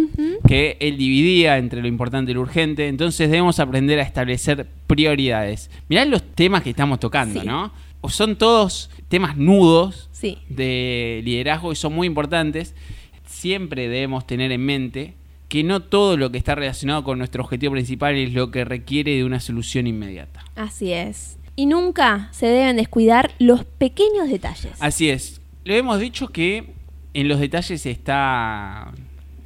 que 0.47 0.77
él 0.81 0.97
dividía 0.97 1.59
entre 1.59 1.81
lo 1.81 1.89
importante 1.89 2.33
y 2.33 2.35
lo 2.35 2.41
urgente. 2.41 2.89
Entonces 2.89 3.31
debemos 3.31 3.59
aprender 3.59 3.99
a 4.01 4.03
establecer 4.03 4.67
prioridades. 4.87 5.71
Mirá 5.89 6.05
los 6.05 6.23
temas 6.35 6.63
que 6.63 6.71
estamos 6.71 7.01
tocando, 7.01 7.43
¿no? 7.45 7.73
Son 8.09 8.37
todos 8.37 8.91
temas 9.09 9.37
nudos 9.37 10.11
de 10.49 11.23
liderazgo 11.25 11.73
y 11.73 11.77
son 11.77 11.95
muy 11.95 12.07
importantes. 12.07 12.75
Siempre 13.27 13.89
debemos 13.89 14.27
tener 14.27 14.53
en 14.53 14.65
mente 14.65 15.15
que 15.53 15.65
no 15.65 15.81
todo 15.81 16.17
lo 16.17 16.33
que 16.33 16.39
está 16.39 16.55
relacionado 16.55 17.05
con 17.05 17.19
nuestro 17.19 17.45
objetivo 17.45 17.75
principal 17.75 18.17
es 18.17 18.33
lo 18.33 18.51
que 18.51 18.65
requiere 18.65 19.15
de 19.15 19.23
una 19.23 19.39
solución 19.39 19.87
inmediata. 19.87 20.43
Así 20.57 20.95
es. 20.95 21.37
Y 21.57 21.67
nunca 21.67 22.31
se 22.31 22.47
deben 22.47 22.79
descuidar 22.79 23.33
los 23.39 23.67
pequeños 23.67 24.31
detalles. 24.31 24.73
Así 24.81 25.11
es. 25.11 25.43
Lo 25.65 25.75
hemos 25.75 26.01
dicho 26.01 26.29
que 26.29 26.73
en 27.13 27.29
los 27.29 27.39
detalles 27.39 27.85
está, 27.85 28.93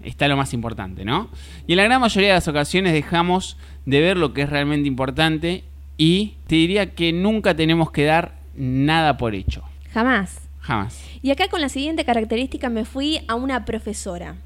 está 0.05 0.29
lo 0.29 0.37
más 0.37 0.55
importante, 0.55 1.05
¿no? 1.05 1.29
Y 1.67 1.73
en 1.73 1.79
la 1.79 1.83
gran 1.83 2.01
mayoría 2.01 2.29
de 2.29 2.35
las 2.35 2.47
ocasiones 2.47 2.93
dejamos 2.93 3.57
de 3.85 4.01
ver 4.01 4.17
lo 4.17 4.33
que 4.33 4.43
es 4.43 4.49
realmente 4.49 4.87
importante 4.87 5.65
y 5.99 6.35
te 6.47 6.55
diría 6.55 6.95
que 6.95 7.13
nunca 7.13 7.57
tenemos 7.57 7.91
que 7.91 8.05
dar 8.05 8.39
nada 8.55 9.17
por 9.17 9.35
hecho. 9.35 9.65
Jamás. 9.93 10.39
Jamás. 10.61 11.03
Y 11.21 11.33
acá 11.33 11.49
con 11.49 11.61
la 11.61 11.69
siguiente 11.69 12.05
característica 12.05 12.71
me 12.71 12.85
fui 12.85 13.23
a 13.27 13.35
una 13.35 13.65
profesora. 13.65 14.37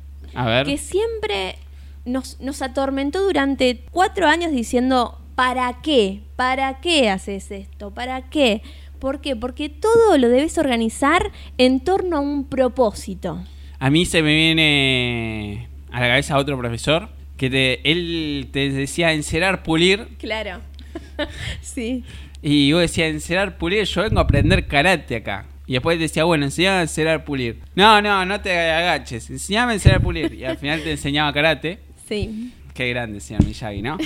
Que 0.64 0.78
siempre 0.78 1.56
nos, 2.04 2.40
nos 2.40 2.62
atormentó 2.62 3.22
durante 3.22 3.84
cuatro 3.90 4.26
años 4.26 4.52
diciendo, 4.52 5.20
¿para 5.34 5.80
qué? 5.82 6.20
¿Para 6.36 6.80
qué 6.80 7.08
haces 7.08 7.50
esto? 7.50 7.92
¿Para 7.92 8.28
qué? 8.28 8.62
¿Por 8.98 9.20
qué? 9.20 9.34
Porque 9.36 9.68
todo 9.68 10.18
lo 10.18 10.28
debes 10.28 10.58
organizar 10.58 11.32
en 11.58 11.80
torno 11.80 12.18
a 12.18 12.20
un 12.20 12.44
propósito. 12.44 13.42
A 13.78 13.88
mí 13.88 14.04
se 14.04 14.22
me 14.22 14.34
viene 14.34 15.68
a 15.90 16.00
la 16.00 16.08
cabeza 16.08 16.36
otro 16.36 16.58
profesor 16.58 17.08
que 17.38 17.48
te, 17.48 17.90
él 17.90 18.50
te 18.52 18.68
decía 18.68 19.12
encerar, 19.14 19.62
pulir. 19.62 20.08
Claro. 20.18 20.60
sí. 21.62 22.04
Y 22.42 22.68
yo 22.68 22.78
decía 22.78 23.06
encerar, 23.06 23.56
pulir, 23.56 23.84
yo 23.84 24.02
vengo 24.02 24.18
a 24.18 24.24
aprender 24.24 24.66
karate 24.66 25.16
acá. 25.16 25.46
Y 25.70 25.74
después 25.74 26.00
decía, 26.00 26.24
bueno, 26.24 26.46
enseñame 26.46 26.78
a 26.78 26.82
encerar 26.82 27.24
pulir. 27.24 27.60
No, 27.76 28.02
no, 28.02 28.26
no 28.26 28.40
te 28.40 28.58
agaches, 28.58 29.30
enseñame 29.30 29.70
a 29.70 29.74
encerar 29.74 30.02
pulir. 30.02 30.34
Y 30.34 30.44
al 30.44 30.58
final 30.58 30.82
te 30.82 30.90
enseñaba 30.90 31.32
karate. 31.32 31.78
Sí. 32.08 32.52
Qué 32.74 32.88
grande, 32.88 33.20
señor 33.20 33.44
Miyagi, 33.44 33.80
¿no? 33.80 33.96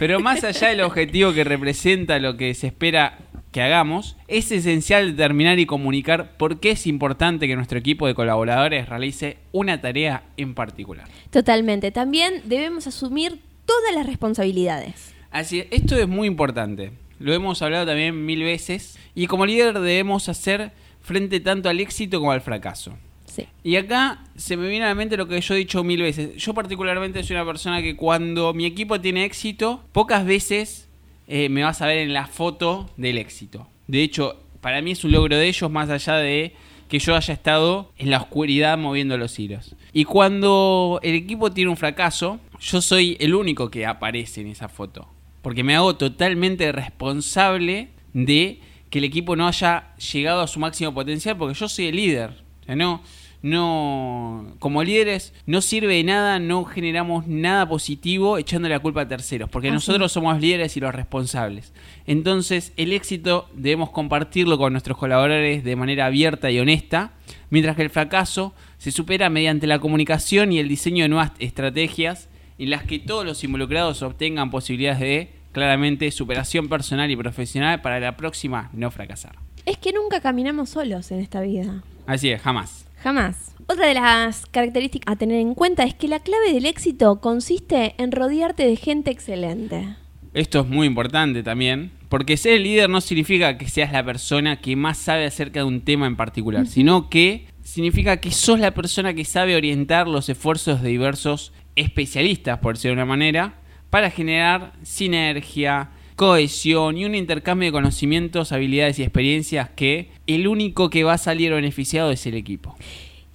Pero 0.00 0.18
más 0.18 0.42
allá 0.42 0.70
del 0.70 0.80
objetivo 0.80 1.32
que 1.32 1.44
representa 1.44 2.18
lo 2.18 2.36
que 2.36 2.54
se 2.54 2.66
espera 2.66 3.18
que 3.52 3.62
hagamos, 3.62 4.16
es 4.26 4.50
esencial 4.50 5.12
determinar 5.12 5.60
y 5.60 5.66
comunicar 5.66 6.36
por 6.38 6.58
qué 6.58 6.72
es 6.72 6.88
importante 6.88 7.46
que 7.46 7.54
nuestro 7.54 7.78
equipo 7.78 8.08
de 8.08 8.16
colaboradores 8.16 8.88
realice 8.88 9.36
una 9.52 9.80
tarea 9.80 10.24
en 10.36 10.54
particular. 10.54 11.06
Totalmente. 11.30 11.92
También 11.92 12.42
debemos 12.46 12.88
asumir 12.88 13.38
todas 13.64 13.94
las 13.94 14.06
responsabilidades. 14.06 15.14
Así 15.30 15.60
es, 15.60 15.66
esto 15.70 15.96
es 15.96 16.08
muy 16.08 16.26
importante. 16.26 16.90
Lo 17.20 17.32
hemos 17.32 17.62
hablado 17.62 17.86
también 17.86 18.26
mil 18.26 18.42
veces. 18.42 18.98
Y 19.14 19.28
como 19.28 19.46
líder 19.46 19.74
debemos 19.74 20.28
hacer 20.28 20.72
frente 21.02 21.40
tanto 21.40 21.68
al 21.68 21.80
éxito 21.80 22.18
como 22.18 22.32
al 22.32 22.40
fracaso. 22.40 22.96
Sí. 23.26 23.46
Y 23.64 23.76
acá 23.76 24.24
se 24.36 24.56
me 24.56 24.68
viene 24.68 24.84
a 24.84 24.88
la 24.88 24.94
mente 24.94 25.16
lo 25.16 25.26
que 25.26 25.40
yo 25.40 25.54
he 25.54 25.58
dicho 25.58 25.82
mil 25.84 26.02
veces. 26.02 26.36
Yo 26.36 26.54
particularmente 26.54 27.22
soy 27.22 27.36
una 27.36 27.46
persona 27.46 27.80
que 27.82 27.96
cuando 27.96 28.52
mi 28.52 28.66
equipo 28.66 29.00
tiene 29.00 29.24
éxito, 29.24 29.82
pocas 29.92 30.24
veces 30.24 30.88
eh, 31.28 31.48
me 31.48 31.62
vas 31.62 31.80
a 31.80 31.86
ver 31.86 31.98
en 31.98 32.12
la 32.12 32.26
foto 32.26 32.90
del 32.96 33.18
éxito. 33.18 33.66
De 33.86 34.02
hecho, 34.02 34.38
para 34.60 34.82
mí 34.82 34.92
es 34.92 35.04
un 35.04 35.12
logro 35.12 35.36
de 35.36 35.48
ellos 35.48 35.70
más 35.70 35.88
allá 35.90 36.16
de 36.16 36.54
que 36.88 36.98
yo 36.98 37.16
haya 37.16 37.32
estado 37.32 37.90
en 37.96 38.10
la 38.10 38.18
oscuridad 38.18 38.76
moviendo 38.76 39.16
los 39.16 39.38
hilos. 39.38 39.74
Y 39.94 40.04
cuando 40.04 41.00
el 41.02 41.14
equipo 41.14 41.50
tiene 41.50 41.70
un 41.70 41.78
fracaso, 41.78 42.38
yo 42.60 42.82
soy 42.82 43.16
el 43.18 43.34
único 43.34 43.70
que 43.70 43.86
aparece 43.86 44.42
en 44.42 44.48
esa 44.48 44.68
foto. 44.68 45.08
Porque 45.40 45.64
me 45.64 45.74
hago 45.74 45.96
totalmente 45.96 46.70
responsable 46.70 47.88
de 48.12 48.60
que 48.92 48.98
el 48.98 49.06
equipo 49.06 49.36
no 49.36 49.48
haya 49.48 49.94
llegado 49.96 50.42
a 50.42 50.46
su 50.46 50.60
máximo 50.60 50.92
potencial 50.92 51.38
porque 51.38 51.58
yo 51.58 51.66
soy 51.66 51.86
el 51.86 51.96
líder. 51.96 52.44
O 52.60 52.64
sea, 52.66 52.76
no, 52.76 53.02
no, 53.40 54.54
como 54.58 54.84
líderes 54.84 55.32
no 55.46 55.62
sirve 55.62 55.94
de 55.94 56.04
nada, 56.04 56.38
no 56.38 56.66
generamos 56.66 57.26
nada 57.26 57.66
positivo 57.66 58.36
echando 58.36 58.68
la 58.68 58.80
culpa 58.80 59.00
a 59.00 59.08
terceros, 59.08 59.48
porque 59.48 59.68
Así 59.68 59.76
nosotros 59.76 60.12
somos 60.12 60.38
líderes 60.42 60.76
y 60.76 60.80
los 60.80 60.94
responsables. 60.94 61.72
Entonces, 62.06 62.74
el 62.76 62.92
éxito 62.92 63.48
debemos 63.54 63.88
compartirlo 63.88 64.58
con 64.58 64.72
nuestros 64.74 64.98
colaboradores 64.98 65.64
de 65.64 65.74
manera 65.74 66.04
abierta 66.04 66.50
y 66.50 66.60
honesta, 66.60 67.14
mientras 67.48 67.76
que 67.76 67.82
el 67.84 67.90
fracaso 67.90 68.52
se 68.76 68.90
supera 68.90 69.30
mediante 69.30 69.66
la 69.66 69.78
comunicación 69.78 70.52
y 70.52 70.58
el 70.58 70.68
diseño 70.68 71.04
de 71.04 71.08
nuevas 71.08 71.32
estrategias 71.38 72.28
en 72.58 72.68
las 72.68 72.84
que 72.84 72.98
todos 72.98 73.24
los 73.24 73.42
involucrados 73.42 74.02
obtengan 74.02 74.50
posibilidades 74.50 75.00
de 75.00 75.41
claramente 75.52 76.10
superación 76.10 76.68
personal 76.68 77.10
y 77.10 77.16
profesional 77.16 77.80
para 77.80 78.00
la 78.00 78.16
próxima 78.16 78.70
no 78.72 78.90
fracasar. 78.90 79.36
Es 79.64 79.78
que 79.78 79.92
nunca 79.92 80.20
caminamos 80.20 80.70
solos 80.70 81.10
en 81.12 81.20
esta 81.20 81.40
vida. 81.40 81.82
Así 82.06 82.30
es, 82.30 82.40
jamás. 82.42 82.86
Jamás. 83.02 83.54
Otra 83.68 83.86
de 83.86 83.94
las 83.94 84.46
características 84.46 85.12
a 85.12 85.16
tener 85.16 85.40
en 85.40 85.54
cuenta 85.54 85.84
es 85.84 85.94
que 85.94 86.08
la 86.08 86.20
clave 86.20 86.52
del 86.52 86.66
éxito 86.66 87.20
consiste 87.20 87.94
en 87.98 88.12
rodearte 88.12 88.66
de 88.66 88.76
gente 88.76 89.10
excelente. 89.10 89.96
Esto 90.34 90.60
es 90.60 90.66
muy 90.66 90.86
importante 90.86 91.42
también, 91.42 91.92
porque 92.08 92.36
ser 92.36 92.54
el 92.54 92.62
líder 92.62 92.88
no 92.88 93.00
significa 93.00 93.58
que 93.58 93.68
seas 93.68 93.92
la 93.92 94.04
persona 94.04 94.60
que 94.60 94.76
más 94.76 94.98
sabe 94.98 95.26
acerca 95.26 95.60
de 95.60 95.66
un 95.66 95.82
tema 95.82 96.06
en 96.06 96.16
particular, 96.16 96.66
sino 96.66 97.10
que 97.10 97.46
significa 97.62 98.18
que 98.18 98.30
sos 98.30 98.58
la 98.58 98.72
persona 98.72 99.14
que 99.14 99.24
sabe 99.24 99.56
orientar 99.56 100.08
los 100.08 100.28
esfuerzos 100.28 100.82
de 100.82 100.88
diversos 100.88 101.52
especialistas, 101.76 102.58
por 102.58 102.74
decirlo 102.74 102.96
de 102.96 103.02
una 103.02 103.06
manera, 103.06 103.54
para 103.92 104.10
generar 104.10 104.72
sinergia, 104.82 105.90
cohesión 106.16 106.96
y 106.96 107.04
un 107.04 107.14
intercambio 107.14 107.68
de 107.68 107.72
conocimientos, 107.72 108.50
habilidades 108.50 108.98
y 108.98 109.02
experiencias 109.02 109.68
que 109.68 110.10
el 110.26 110.48
único 110.48 110.88
que 110.88 111.04
va 111.04 111.12
a 111.12 111.18
salir 111.18 111.52
beneficiado 111.52 112.10
es 112.10 112.24
el 112.24 112.32
equipo. 112.32 112.74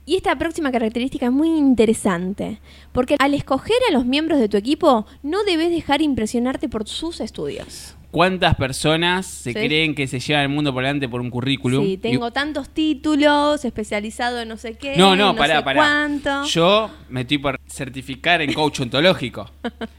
Y 0.08 0.16
esta 0.16 0.36
próxima 0.36 0.72
característica 0.72 1.28
es 1.28 1.32
muy 1.32 1.50
interesante, 1.50 2.60
porque 2.92 3.18
al 3.20 3.36
escoger 3.36 3.76
a 3.88 3.94
los 3.94 4.08
miembros 4.08 4.40
de 4.40 4.50
tu 4.50 4.58
equipo 4.58 5.06
no 5.22 5.44
debes 5.44 5.70
dejar 5.70 6.02
impresionarte 6.02 6.68
por 6.70 6.88
sus 6.88 7.20
estudios. 7.20 7.97
¿Cuántas 8.12 8.56
personas 8.56 9.26
se 9.26 9.52
Sí. 9.52 9.60
creen 9.60 9.94
que 9.94 10.08
se 10.08 10.20
llevan 10.20 10.44
el 10.44 10.50
mundo 10.50 10.74
por 10.74 10.82
delante 10.84 11.10
por 11.10 11.20
un 11.22 11.30
currículum? 11.30 11.84
Sí, 11.86 11.92
Y- 11.94 11.98
tengo 11.98 12.32
tantos 12.32 12.70
títulos, 12.70 13.66
especializado 13.66 14.40
en 14.42 14.48
no 14.48 14.58
sé 14.58 14.76
qué, 14.76 14.96
No, 14.98 15.16
no, 15.16 15.34
sé 15.34 15.38
pará, 15.38 15.64
pará. 15.64 15.80
cuánto. 15.82 16.46
Yo 16.46 16.90
me 17.10 17.22
estoy 17.22 17.38
por 17.38 17.60
certificar 17.68 18.42
en 18.42 18.54
coach 18.54 18.80
ontológico. 18.80 19.52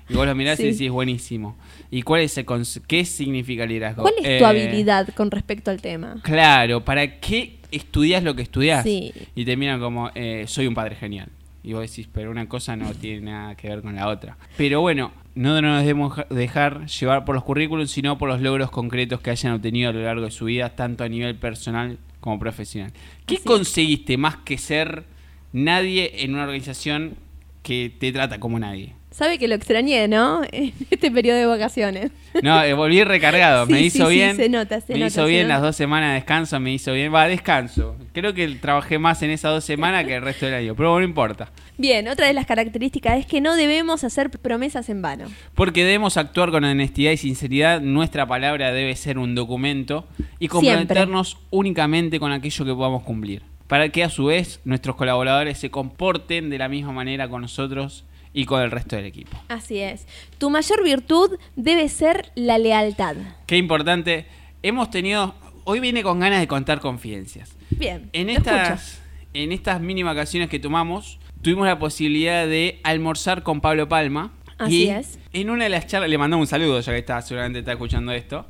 Y 0.09 0.15
vos 0.15 0.27
lo 0.27 0.35
mirás 0.35 0.57
Sí. 0.57 0.65
y 0.65 0.73
decís, 0.73 0.91
buenísimo. 0.91 1.57
¿Y 1.91 2.03
cuál 2.03 2.23
es 2.23 2.37
el 2.39 2.47
qué 2.87 3.05
significa 3.05 3.67
liderazgo? 3.67 4.03
¿Cuál 4.03 4.15
es 4.19 4.23
tu 4.39 4.45
Eh, 4.45 4.45
habilidad 4.45 5.09
con 5.15 5.31
respecto 5.31 5.71
al 5.71 5.81
tema? 5.83 6.17
Claro, 6.23 6.85
¿para 6.85 7.21
qué 7.21 7.59
estudias 7.71 8.23
lo 8.23 8.35
que 8.35 8.43
estudias? 8.43 8.83
Sí. 8.85 9.13
Y 9.35 9.45
te 9.45 9.57
miran 9.57 9.81
como, 9.81 10.11
eh, 10.15 10.45
soy 10.49 10.67
un 10.67 10.75
padre 10.75 10.97
genial. 10.97 11.29
Y 11.69 11.75
vos 11.75 11.83
decís, 11.83 12.09
pero 12.11 12.31
una 12.31 12.49
cosa 12.49 12.77
no 12.77 12.95
tiene 12.95 13.31
nada 13.31 13.55
que 13.55 13.69
ver 13.69 13.83
con 13.83 13.95
la 13.95 14.09
otra. 14.09 14.39
Pero 14.57 14.81
bueno, 14.81 15.13
no 15.35 15.61
nos 15.61 15.81
debemos 15.83 16.15
ja- 16.15 16.27
dejar 16.31 16.87
llevar 16.87 17.27
por 17.27 17.35
los 17.35 17.45
currículums, 17.45 17.91
sino 17.91 18.17
por 18.17 18.31
los 18.31 18.41
logros 18.41 18.71
concretos 18.71 19.21
que 19.21 19.29
hayan 19.29 19.53
obtenido 19.53 19.91
a 19.91 19.93
lo 19.93 20.01
largo 20.03 20.25
de 20.25 20.31
su 20.31 20.47
vida, 20.47 20.71
tanto 20.75 21.05
a 21.05 21.09
nivel 21.11 21.35
personal 21.37 21.99
como 22.21 22.39
profesional. 22.39 22.93
¿Qué 23.27 23.35
Así 23.35 23.45
conseguiste 23.45 24.17
más 24.17 24.37
que 24.37 24.57
ser 24.57 25.05
nadie 25.53 26.25
en 26.25 26.33
una 26.33 26.45
organización 26.45 27.17
que 27.63 27.93
te 27.99 28.13
trata 28.13 28.41
como 28.41 28.59
nadie? 28.59 28.95
Sabe 29.19 29.37
que 29.37 29.49
lo 29.49 29.57
extrañé, 29.57 30.07
¿no? 30.07 30.43
En 30.53 30.73
este 30.91 31.11
periodo 31.11 31.39
de 31.39 31.47
vacaciones. 31.47 32.13
No, 32.41 32.63
eh, 32.63 32.73
volví 32.73 33.03
recargado, 33.03 33.67
me 33.69 33.83
hizo 33.83 34.07
sí, 34.07 34.13
sí, 34.13 34.15
bien. 34.15 34.37
se 34.37 34.49
nota, 34.49 34.81
se 34.81 34.93
me 34.93 35.01
nota, 35.01 35.09
hizo 35.09 35.25
se 35.25 35.29
bien 35.29 35.43
nota. 35.49 35.55
las 35.55 35.63
dos 35.63 35.77
semanas 35.77 36.11
de 36.11 36.15
descanso, 36.15 36.61
me 36.61 36.73
hizo 36.73 36.93
bien. 36.93 37.13
Va, 37.13 37.27
descanso. 37.27 37.97
Creo 38.13 38.33
que 38.33 38.47
trabajé 38.47 39.01
más 39.01 39.21
en 39.23 39.31
esas 39.31 39.51
dos 39.51 39.65
semanas 39.65 40.05
que 40.05 40.15
el 40.15 40.23
resto 40.23 40.47
del 40.47 40.55
año, 40.55 40.77
pero 40.77 40.97
no 40.97 41.05
importa. 41.05 41.51
Bien, 41.79 42.07
otra 42.07 42.29
de 42.29 42.33
las 42.33 42.47
características 42.47 43.19
es 43.19 43.27
que 43.27 43.41
no 43.41 43.57
debemos 43.57 44.05
hacer 44.05 44.31
promesas 44.31 44.89
en 44.89 45.03
vano. 45.03 45.27
Porque 45.57 45.85
debemos 45.85 46.17
actuar 46.17 46.53
con 46.53 46.63
honestidad 46.63 47.11
y 47.11 47.17
sinceridad, 47.17 47.81
nuestra 47.81 48.25
palabra 48.25 48.71
debe 48.71 48.95
ser 48.95 49.19
un 49.19 49.35
documento 49.35 50.07
y 50.39 50.47
comprometernos 50.47 51.39
únicamente 51.51 52.21
con 52.21 52.31
aquello 52.31 52.65
que 52.65 52.73
podamos 52.73 53.03
cumplir. 53.03 53.43
Para 53.67 53.89
que 53.89 54.05
a 54.05 54.11
su 54.11 54.27
vez 54.27 54.61
nuestros 54.65 54.95
colaboradores 54.95 55.59
se 55.59 55.71
comporten 55.71 56.51
de 56.51 56.59
la 56.59 56.69
misma 56.69 56.93
manera 56.93 57.29
con 57.29 57.43
nosotros 57.43 58.05
y 58.39 58.45
con 58.45 58.63
el 58.63 58.71
resto 58.71 58.95
del 58.95 59.07
equipo. 59.07 59.37
Así 59.49 59.81
es. 59.81 60.07
Tu 60.39 60.49
mayor 60.49 60.85
virtud 60.85 61.41
debe 61.57 61.89
ser 61.89 62.31
la 62.37 62.57
lealtad. 62.57 63.17
Qué 63.47 63.57
importante. 63.57 64.27
Hemos 64.63 64.91
tenido. 64.93 65.35
Hoy 65.65 65.81
viene 65.81 66.05
con 66.05 66.21
ganas 66.21 66.39
de 66.39 66.47
contar 66.47 66.79
confidencias. 66.79 67.57
Bien. 67.71 68.09
En 68.13 68.31
estas, 68.31 69.03
en 69.35 69.51
estas 69.51 69.81
mini 69.81 70.05
vacaciones 70.05 70.49
que 70.49 70.61
tomamos, 70.61 71.19
tuvimos 71.43 71.67
la 71.67 71.81
posibilidad 71.81 72.47
de 72.47 72.79
almorzar 72.85 73.43
con 73.43 73.61
Pablo 73.61 73.89
Palma. 73.89 74.31
Así 74.57 74.85
y 74.85 74.91
es. 74.91 75.19
En 75.33 75.51
una 75.51 75.65
de 75.65 75.71
las 75.71 75.89
charlas, 75.89 76.09
le 76.09 76.17
mandamos 76.17 76.45
un 76.45 76.49
saludo, 76.49 76.79
ya 76.81 76.93
que 76.93 76.99
está, 76.99 77.21
seguramente 77.23 77.59
está 77.59 77.73
escuchando 77.73 78.13
esto. 78.13 78.47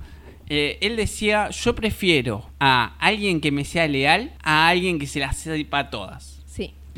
eh, 0.50 0.76
él 0.82 0.96
decía: 0.96 1.48
Yo 1.48 1.74
prefiero 1.74 2.50
a 2.60 2.94
alguien 2.98 3.40
que 3.40 3.52
me 3.52 3.64
sea 3.64 3.88
leal 3.88 4.32
a 4.42 4.68
alguien 4.68 4.98
que 4.98 5.06
se 5.06 5.18
las 5.18 5.38
sepa 5.38 5.88
todas. 5.88 6.37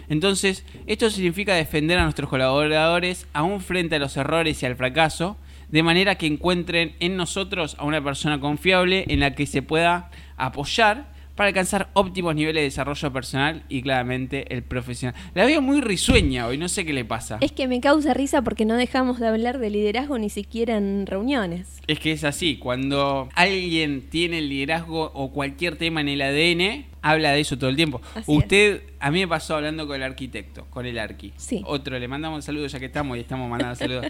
Entonces, 0.09 0.65
esto 0.87 1.11
significa 1.11 1.55
defender 1.55 1.99
a 1.99 2.05
nuestros 2.05 2.29
colaboradores 2.29 3.27
aún 3.33 3.61
frente 3.61 3.97
a 3.97 3.99
los 3.99 4.17
errores 4.17 4.63
y 4.63 4.67
al 4.67 4.77
fracaso, 4.77 5.37
de 5.69 5.83
manera 5.83 6.17
que 6.17 6.27
encuentren 6.27 6.95
en 7.01 7.17
nosotros 7.17 7.77
a 7.79 7.85
una 7.85 8.03
persona 8.03 8.41
confiable 8.41 9.05
en 9.09 9.21
la 9.21 9.35
que 9.35 9.47
se 9.47 9.63
pueda 9.63 10.11
apoyar 10.37 11.11
para 11.41 11.49
alcanzar 11.49 11.89
óptimos 11.95 12.35
niveles 12.35 12.61
de 12.61 12.65
desarrollo 12.65 13.11
personal 13.15 13.63
y 13.71 13.81
claramente 13.81 14.53
el 14.53 14.63
profesional. 14.63 15.19
La 15.33 15.47
veo 15.47 15.63
muy 15.63 15.81
risueña 15.81 16.47
hoy, 16.47 16.59
no 16.59 16.69
sé 16.69 16.85
qué 16.85 16.93
le 16.93 17.07
pasa. 17.07 17.39
Es 17.41 17.53
que 17.53 17.67
me 17.67 17.81
causa 17.81 18.13
risa 18.13 18.43
porque 18.43 18.67
no 18.67 18.75
dejamos 18.75 19.21
de 19.21 19.29
hablar 19.29 19.59
de 19.59 19.71
liderazgo 19.71 20.19
ni 20.19 20.29
siquiera 20.29 20.77
en 20.77 21.07
reuniones. 21.07 21.79
Es 21.87 21.99
que 21.99 22.13
es 22.13 22.25
así, 22.25 22.59
cuando 22.59 23.31
alguien 23.35 24.03
tiene 24.11 24.37
el 24.37 24.51
liderazgo 24.51 25.13
o 25.15 25.33
cualquier 25.33 25.77
tema 25.77 26.03
en 26.03 26.09
el 26.09 26.21
ADN, 26.21 26.90
habla 27.03 27.33
de 27.33 27.41
eso 27.41 27.59
todo 27.59 27.71
el 27.71 27.77
tiempo. 27.77 28.01
Así 28.15 28.25
Usted, 28.27 28.83
a 28.99 29.11
mí 29.11 29.21
me 29.21 29.29
pasó 29.29 29.57
hablando 29.57 29.87
con 29.87 29.97
el 29.97 30.03
arquitecto, 30.03 30.67
con 30.71 30.87
el 30.87 30.99
arqui. 30.99 31.33
Sí. 31.37 31.63
Otro, 31.67 31.99
le 31.99 32.09
mandamos 32.09 32.37
un 32.37 32.43
saludo 32.43 32.67
ya 32.67 32.79
que 32.79 32.87
estamos 32.87 33.17
y 33.17 33.21
estamos 33.21 33.49
mandando 33.49 33.75
saludos. 33.77 34.07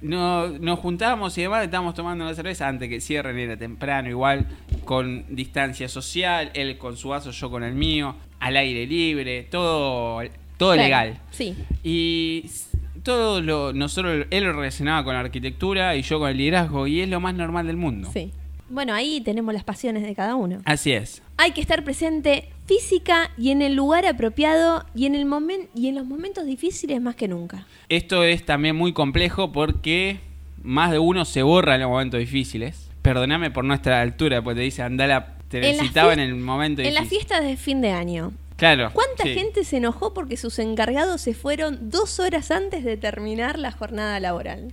No, 0.00 0.48
nos 0.48 0.80
juntábamos 0.80 1.36
y 1.38 1.42
demás, 1.42 1.64
estábamos 1.64 1.94
tomando 1.94 2.24
una 2.24 2.34
cerveza 2.34 2.66
antes 2.66 2.88
que 2.88 3.00
cierren, 3.00 3.38
era 3.38 3.56
temprano, 3.56 4.08
igual, 4.08 4.46
con 4.84 5.24
distancia 5.28 5.88
social, 5.88 6.50
él 6.54 6.76
con 6.76 6.96
su 6.96 7.10
vaso, 7.10 7.30
yo 7.30 7.50
con 7.50 7.62
el 7.62 7.74
mío, 7.74 8.16
al 8.40 8.56
aire 8.56 8.84
libre, 8.84 9.44
todo, 9.44 10.20
todo 10.56 10.72
Claro, 10.72 10.82
legal. 10.82 11.20
Sí. 11.30 11.54
Y 11.84 12.50
todo 13.04 13.40
lo, 13.40 13.72
nosotros, 13.72 14.26
él 14.28 14.44
lo 14.44 14.52
relacionaba 14.52 15.04
con 15.04 15.14
la 15.14 15.20
arquitectura 15.20 15.94
y 15.94 16.02
yo 16.02 16.18
con 16.18 16.30
el 16.30 16.36
liderazgo, 16.36 16.88
y 16.88 17.00
es 17.00 17.08
lo 17.08 17.20
más 17.20 17.34
normal 17.34 17.68
del 17.68 17.76
mundo. 17.76 18.10
Sí. 18.12 18.32
Bueno, 18.72 18.94
ahí 18.94 19.20
tenemos 19.20 19.52
las 19.52 19.64
pasiones 19.64 20.02
de 20.02 20.14
cada 20.14 20.34
uno. 20.34 20.60
Así 20.64 20.92
es. 20.92 21.20
Hay 21.36 21.50
que 21.52 21.60
estar 21.60 21.84
presente 21.84 22.48
física 22.66 23.30
y 23.36 23.50
en 23.50 23.60
el 23.60 23.74
lugar 23.74 24.06
apropiado 24.06 24.86
y 24.94 25.04
en 25.04 25.14
el 25.14 25.26
momento 25.26 25.68
y 25.74 25.88
en 25.88 25.94
los 25.96 26.06
momentos 26.06 26.46
difíciles 26.46 26.98
más 27.00 27.14
que 27.14 27.28
nunca. 27.28 27.66
Esto 27.90 28.24
es 28.24 28.46
también 28.46 28.74
muy 28.74 28.94
complejo 28.94 29.52
porque 29.52 30.20
más 30.62 30.90
de 30.90 30.98
uno 30.98 31.26
se 31.26 31.42
borra 31.42 31.74
en 31.74 31.82
los 31.82 31.90
momentos 31.90 32.18
difíciles. 32.18 32.88
Perdóname 33.02 33.50
por 33.50 33.64
nuestra 33.64 34.00
altura, 34.00 34.42
pues 34.42 34.56
te 34.56 34.62
dice, 34.62 34.82
andala, 34.82 35.34
te 35.48 35.58
En 35.58 35.76
necesitaba 35.76 36.14
en 36.14 36.20
el 36.20 36.34
momento 36.36 36.80
En 36.80 36.94
las 36.94 37.02
difícil. 37.02 37.26
fiestas 37.26 37.44
de 37.44 37.56
fin 37.58 37.82
de 37.82 37.90
año, 37.90 38.32
Claro. 38.56 38.90
¿Cuánta 38.92 39.24
sí. 39.24 39.34
gente 39.34 39.64
se 39.64 39.78
enojó 39.78 40.14
porque 40.14 40.36
sus 40.36 40.60
encargados 40.60 41.20
se 41.20 41.34
fueron 41.34 41.90
dos 41.90 42.20
horas 42.20 42.52
antes 42.52 42.84
de 42.84 42.96
terminar 42.96 43.58
la 43.58 43.72
jornada 43.72 44.20
laboral? 44.20 44.72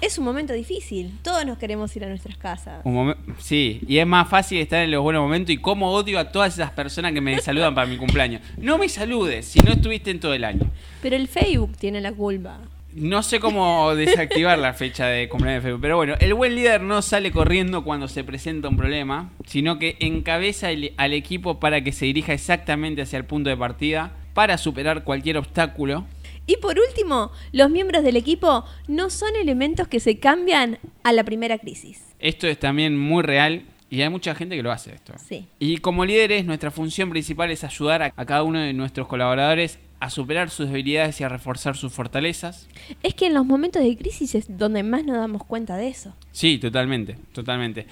Es 0.00 0.16
un 0.16 0.24
momento 0.24 0.52
difícil. 0.52 1.12
Todos 1.22 1.44
nos 1.44 1.58
queremos 1.58 1.94
ir 1.96 2.04
a 2.04 2.08
nuestras 2.08 2.36
casas. 2.36 2.80
Un 2.84 3.16
sí, 3.38 3.80
y 3.88 3.98
es 3.98 4.06
más 4.06 4.28
fácil 4.28 4.58
estar 4.58 4.82
en 4.82 4.92
los 4.92 5.02
buenos 5.02 5.22
momentos 5.22 5.52
y 5.52 5.56
cómo 5.58 5.90
odio 5.92 6.20
a 6.20 6.30
todas 6.30 6.54
esas 6.54 6.70
personas 6.70 7.12
que 7.12 7.20
me 7.20 7.38
saludan 7.40 7.74
para 7.74 7.86
mi 7.88 7.96
cumpleaños. 7.96 8.40
No 8.58 8.78
me 8.78 8.88
saludes 8.88 9.46
si 9.46 9.58
no 9.60 9.72
estuviste 9.72 10.10
en 10.12 10.20
todo 10.20 10.34
el 10.34 10.44
año. 10.44 10.70
Pero 11.02 11.16
el 11.16 11.26
Facebook 11.26 11.76
tiene 11.78 12.00
la 12.00 12.12
culpa. 12.12 12.58
No 12.94 13.22
sé 13.22 13.38
cómo 13.40 13.94
desactivar 13.96 14.58
la 14.58 14.72
fecha 14.72 15.06
de 15.06 15.28
cumpleaños 15.28 15.62
de 15.62 15.68
Facebook, 15.68 15.82
pero 15.82 15.96
bueno, 15.96 16.14
el 16.20 16.32
buen 16.34 16.54
líder 16.54 16.80
no 16.80 17.02
sale 17.02 17.30
corriendo 17.32 17.82
cuando 17.84 18.08
se 18.08 18.24
presenta 18.24 18.68
un 18.68 18.76
problema, 18.76 19.30
sino 19.46 19.78
que 19.78 19.96
encabeza 20.00 20.70
el- 20.70 20.94
al 20.96 21.12
equipo 21.12 21.58
para 21.60 21.82
que 21.82 21.92
se 21.92 22.06
dirija 22.06 22.32
exactamente 22.32 23.02
hacia 23.02 23.18
el 23.18 23.24
punto 23.24 23.50
de 23.50 23.56
partida 23.56 24.12
para 24.32 24.56
superar 24.58 25.02
cualquier 25.04 25.36
obstáculo. 25.36 26.06
Y 26.48 26.56
por 26.56 26.78
último, 26.78 27.30
los 27.52 27.70
miembros 27.70 28.02
del 28.02 28.16
equipo 28.16 28.64
no 28.88 29.10
son 29.10 29.36
elementos 29.36 29.86
que 29.86 30.00
se 30.00 30.18
cambian 30.18 30.78
a 31.04 31.12
la 31.12 31.22
primera 31.22 31.58
crisis. 31.58 32.02
Esto 32.18 32.48
es 32.48 32.58
también 32.58 32.98
muy 32.98 33.22
real 33.22 33.66
y 33.90 34.00
hay 34.00 34.08
mucha 34.08 34.34
gente 34.34 34.56
que 34.56 34.62
lo 34.62 34.72
hace 34.72 34.94
esto. 34.94 35.12
Sí. 35.18 35.46
Y 35.58 35.76
como 35.76 36.06
líderes, 36.06 36.46
nuestra 36.46 36.70
función 36.70 37.10
principal 37.10 37.50
es 37.50 37.64
ayudar 37.64 38.02
a, 38.02 38.14
a 38.16 38.24
cada 38.24 38.44
uno 38.44 38.60
de 38.60 38.72
nuestros 38.72 39.06
colaboradores 39.08 39.78
a 40.00 40.08
superar 40.08 40.48
sus 40.48 40.68
debilidades 40.68 41.20
y 41.20 41.24
a 41.24 41.28
reforzar 41.28 41.76
sus 41.76 41.92
fortalezas. 41.92 42.66
Es 43.02 43.12
que 43.12 43.26
en 43.26 43.34
los 43.34 43.44
momentos 43.44 43.82
de 43.82 43.94
crisis 43.98 44.34
es 44.34 44.56
donde 44.56 44.82
más 44.82 45.04
nos 45.04 45.18
damos 45.18 45.44
cuenta 45.44 45.76
de 45.76 45.88
eso. 45.88 46.14
Sí, 46.32 46.56
totalmente, 46.56 47.18
totalmente. 47.32 47.86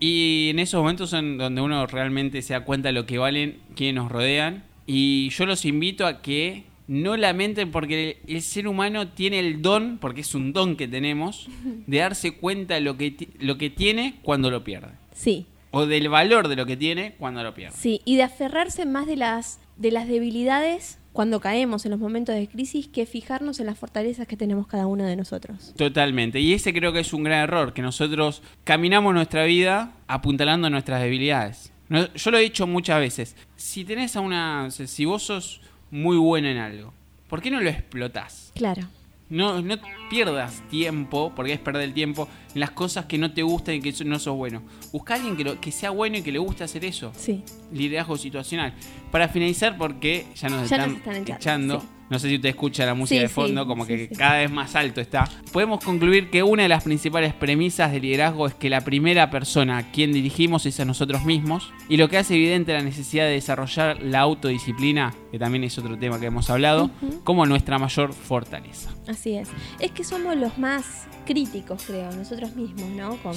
Y 0.00 0.48
en 0.50 0.58
esos 0.58 0.82
momentos 0.82 1.08
son 1.08 1.38
donde 1.38 1.62
uno 1.62 1.86
realmente 1.86 2.42
se 2.42 2.52
da 2.52 2.64
cuenta 2.64 2.88
de 2.88 2.92
lo 2.92 3.06
que 3.06 3.16
valen 3.16 3.60
quienes 3.74 4.02
nos 4.02 4.12
rodean. 4.12 4.64
Y 4.86 5.30
yo 5.30 5.46
los 5.46 5.64
invito 5.64 6.06
a 6.06 6.20
que 6.20 6.64
no 6.88 7.16
lamenten 7.16 7.70
porque 7.70 8.18
el, 8.26 8.34
el 8.36 8.42
ser 8.42 8.68
humano 8.68 9.08
tiene 9.08 9.38
el 9.38 9.62
don, 9.62 9.98
porque 9.98 10.22
es 10.22 10.34
un 10.34 10.52
don 10.52 10.76
que 10.76 10.88
tenemos, 10.88 11.48
de 11.86 11.98
darse 11.98 12.32
cuenta 12.36 12.74
de 12.74 12.80
lo 12.80 12.96
que, 12.96 13.28
lo 13.38 13.58
que 13.58 13.70
tiene 13.70 14.18
cuando 14.22 14.50
lo 14.50 14.64
pierde. 14.64 14.92
Sí, 15.14 15.46
O 15.70 15.86
del 15.86 16.08
valor 16.08 16.48
de 16.48 16.56
lo 16.56 16.66
que 16.66 16.76
tiene 16.76 17.14
cuando 17.18 17.42
lo 17.42 17.54
pierde. 17.54 17.76
sí. 17.76 18.00
Y 18.04 18.16
de 18.16 18.24
aferrarse 18.24 18.84
más 18.86 19.06
de 19.06 19.16
las, 19.16 19.60
de 19.76 19.90
las 19.90 20.08
debilidades 20.08 20.98
cuando 21.12 21.40
caemos 21.40 21.84
en 21.84 21.90
los 21.90 22.00
momentos 22.00 22.34
de 22.34 22.48
crisis 22.48 22.88
que 22.88 23.04
fijarnos 23.04 23.60
en 23.60 23.66
las 23.66 23.78
fortalezas 23.78 24.26
que 24.26 24.36
tenemos 24.36 24.66
cada 24.66 24.86
uno 24.86 25.04
de 25.04 25.14
nosotros. 25.14 25.74
Totalmente. 25.76 26.40
Y 26.40 26.54
ese 26.54 26.72
creo 26.72 26.94
que 26.94 27.00
es 27.00 27.12
un 27.12 27.22
gran 27.22 27.40
error, 27.40 27.74
que 27.74 27.82
nosotros 27.82 28.42
caminamos 28.64 29.12
nuestra 29.12 29.44
vida 29.44 29.92
apuntalando 30.06 30.70
nuestras 30.70 31.02
debilidades. 31.02 31.70
Yo 32.14 32.30
lo 32.30 32.38
he 32.38 32.42
dicho 32.42 32.66
muchas 32.66 32.98
veces. 33.00 33.36
Si 33.56 33.84
tenés 33.84 34.16
a 34.16 34.20
una. 34.20 34.70
Si 34.70 35.04
vos 35.04 35.24
sos 35.24 35.60
muy 35.92 36.16
bueno 36.16 36.48
en 36.48 36.56
algo, 36.58 36.92
¿por 37.28 37.40
qué 37.40 37.50
no 37.52 37.60
lo 37.60 37.70
explotás? 37.70 38.50
Claro. 38.56 38.82
No, 39.30 39.62
no 39.62 39.76
pierdas 40.10 40.62
tiempo, 40.68 41.32
porque 41.34 41.54
es 41.54 41.58
perder 41.58 41.84
el 41.84 41.94
tiempo, 41.94 42.28
en 42.54 42.60
las 42.60 42.70
cosas 42.72 43.06
que 43.06 43.16
no 43.16 43.32
te 43.32 43.42
gustan 43.42 43.76
y 43.76 43.80
que 43.80 43.94
no 44.04 44.18
sos 44.18 44.36
bueno. 44.36 44.62
Busca 44.92 45.14
a 45.14 45.16
alguien 45.16 45.36
que, 45.38 45.44
lo- 45.44 45.58
que 45.60 45.70
sea 45.72 45.88
bueno 45.90 46.18
y 46.18 46.22
que 46.22 46.30
le 46.32 46.38
guste 46.38 46.64
hacer 46.64 46.84
eso. 46.84 47.12
Sí. 47.16 47.42
Liderazgo 47.72 48.18
situacional. 48.18 48.74
Para 49.10 49.28
finalizar, 49.28 49.78
porque 49.78 50.26
ya 50.34 50.48
nos 50.50 50.68
Ya 50.68 50.76
están, 50.76 50.90
nos 50.90 50.98
están 50.98 51.36
echando, 51.36 51.80
sí. 51.80 51.86
No 52.12 52.18
sé 52.18 52.28
si 52.28 52.34
usted 52.34 52.50
escucha 52.50 52.84
la 52.84 52.92
música 52.92 53.20
Sí, 53.20 53.22
de 53.22 53.28
fondo, 53.30 53.62
sí, 53.62 53.66
como 53.66 53.86
que 53.86 54.08
sí. 54.08 54.14
cada 54.14 54.36
vez 54.36 54.50
más 54.50 54.76
alto 54.76 55.00
está. 55.00 55.30
Podemos 55.50 55.82
concluir 55.82 56.28
que 56.28 56.42
una 56.42 56.64
de 56.64 56.68
las 56.68 56.84
principales 56.84 57.32
premisas 57.32 57.90
del 57.90 58.02
liderazgo 58.02 58.46
es 58.46 58.52
que 58.52 58.68
la 58.68 58.82
primera 58.82 59.30
persona 59.30 59.78
a 59.78 59.92
quien 59.92 60.12
dirigimos 60.12 60.66
es 60.66 60.78
a 60.78 60.84
nosotros 60.84 61.24
mismos. 61.24 61.72
Y 61.88 61.96
lo 61.96 62.10
que 62.10 62.18
hace 62.18 62.34
evidente 62.34 62.74
la 62.74 62.82
necesidad 62.82 63.24
de 63.24 63.30
desarrollar 63.30 64.02
la 64.02 64.20
autodisciplina, 64.20 65.14
que 65.30 65.38
también 65.38 65.64
es 65.64 65.78
otro 65.78 65.98
tema 65.98 66.20
que 66.20 66.26
hemos 66.26 66.50
hablado, 66.50 66.90
como 67.24 67.46
nuestra 67.46 67.78
mayor 67.78 68.12
fortaleza. 68.12 68.90
Así 69.08 69.36
es. 69.36 69.48
Es 69.80 69.90
que 69.92 70.04
somos 70.04 70.36
los 70.36 70.58
más 70.58 71.06
críticos, 71.24 71.82
creo, 71.86 72.12
nosotros 72.12 72.54
mismos, 72.54 72.90
¿no? 72.90 73.16
Con, 73.22 73.34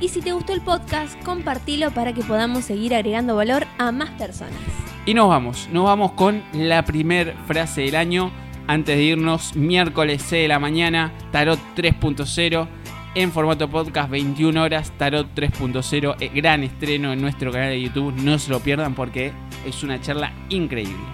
Y 0.00 0.08
si 0.08 0.20
te 0.20 0.32
gustó 0.32 0.52
el 0.52 0.60
podcast, 0.60 1.22
compartilo 1.24 1.90
para 1.90 2.12
que 2.12 2.22
podamos 2.22 2.64
seguir 2.64 2.94
agregando 2.94 3.36
valor 3.36 3.66
a 3.78 3.90
más 3.90 4.10
personas. 4.10 4.58
Y 5.06 5.14
nos 5.14 5.28
vamos, 5.28 5.68
nos 5.72 5.84
vamos 5.84 6.12
con 6.12 6.42
la 6.52 6.84
primer 6.84 7.34
frase 7.46 7.82
del 7.82 7.96
año. 7.96 8.30
Antes 8.66 8.96
de 8.96 9.02
irnos, 9.02 9.56
miércoles 9.56 10.22
6 10.26 10.42
de 10.42 10.48
la 10.48 10.58
mañana, 10.58 11.12
Tarot 11.30 11.58
3.0, 11.76 12.66
en 13.14 13.30
formato 13.30 13.68
podcast, 13.68 14.10
21 14.10 14.60
horas, 14.60 14.92
Tarot 14.98 15.34
3.0, 15.34 16.16
eh, 16.20 16.30
gran 16.34 16.64
estreno 16.64 17.12
en 17.12 17.20
nuestro 17.20 17.52
canal 17.52 17.70
de 17.70 17.80
YouTube, 17.80 18.12
no 18.16 18.38
se 18.38 18.50
lo 18.50 18.60
pierdan 18.60 18.94
porque 18.94 19.32
es 19.64 19.82
una 19.82 20.00
charla 20.00 20.32
increíble. 20.48 21.04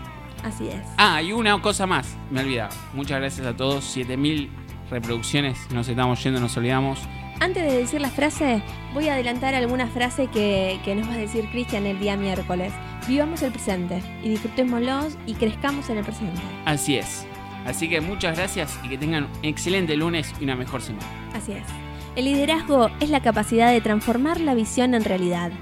Así 0.42 0.68
es. 0.68 0.80
Ah, 0.96 1.20
y 1.20 1.32
una 1.32 1.60
cosa 1.60 1.86
más, 1.86 2.16
me 2.30 2.40
olvidaba. 2.40 2.70
Muchas 2.94 3.20
gracias 3.20 3.46
a 3.46 3.54
todos, 3.54 3.84
7000 3.84 4.50
reproducciones, 4.90 5.58
nos 5.72 5.88
estamos 5.88 6.22
yendo, 6.24 6.40
nos 6.40 6.56
olvidamos. 6.56 7.00
Antes 7.40 7.70
de 7.70 7.78
decir 7.78 8.00
la 8.00 8.10
frase, 8.10 8.62
voy 8.94 9.08
a 9.08 9.14
adelantar 9.14 9.54
alguna 9.54 9.86
frase 9.86 10.26
que, 10.28 10.80
que 10.84 10.94
nos 10.94 11.08
va 11.08 11.14
a 11.14 11.18
decir 11.18 11.48
Cristian 11.50 11.86
el 11.86 11.98
día 11.98 12.16
miércoles. 12.16 12.72
Vivamos 13.08 13.42
el 13.42 13.52
presente 13.52 14.02
y 14.22 14.30
disfrutémoslos 14.30 15.16
y 15.26 15.34
crezcamos 15.34 15.88
en 15.90 15.98
el 15.98 16.04
presente. 16.04 16.40
Así 16.64 16.96
es. 16.96 17.26
Así 17.66 17.88
que 17.88 18.00
muchas 18.00 18.36
gracias 18.36 18.78
y 18.82 18.88
que 18.88 18.98
tengan 18.98 19.24
un 19.24 19.30
excelente 19.44 19.96
lunes 19.96 20.32
y 20.40 20.44
una 20.44 20.56
mejor 20.56 20.80
semana. 20.82 21.06
Así 21.34 21.52
es. 21.52 21.89
El 22.16 22.24
liderazgo 22.24 22.88
es 23.00 23.10
la 23.10 23.22
capacidad 23.22 23.70
de 23.70 23.80
transformar 23.80 24.40
la 24.40 24.54
visión 24.54 24.94
en 24.94 25.04
realidad. 25.04 25.52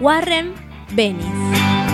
Warren 0.00 0.54
Bennis. 0.94 1.87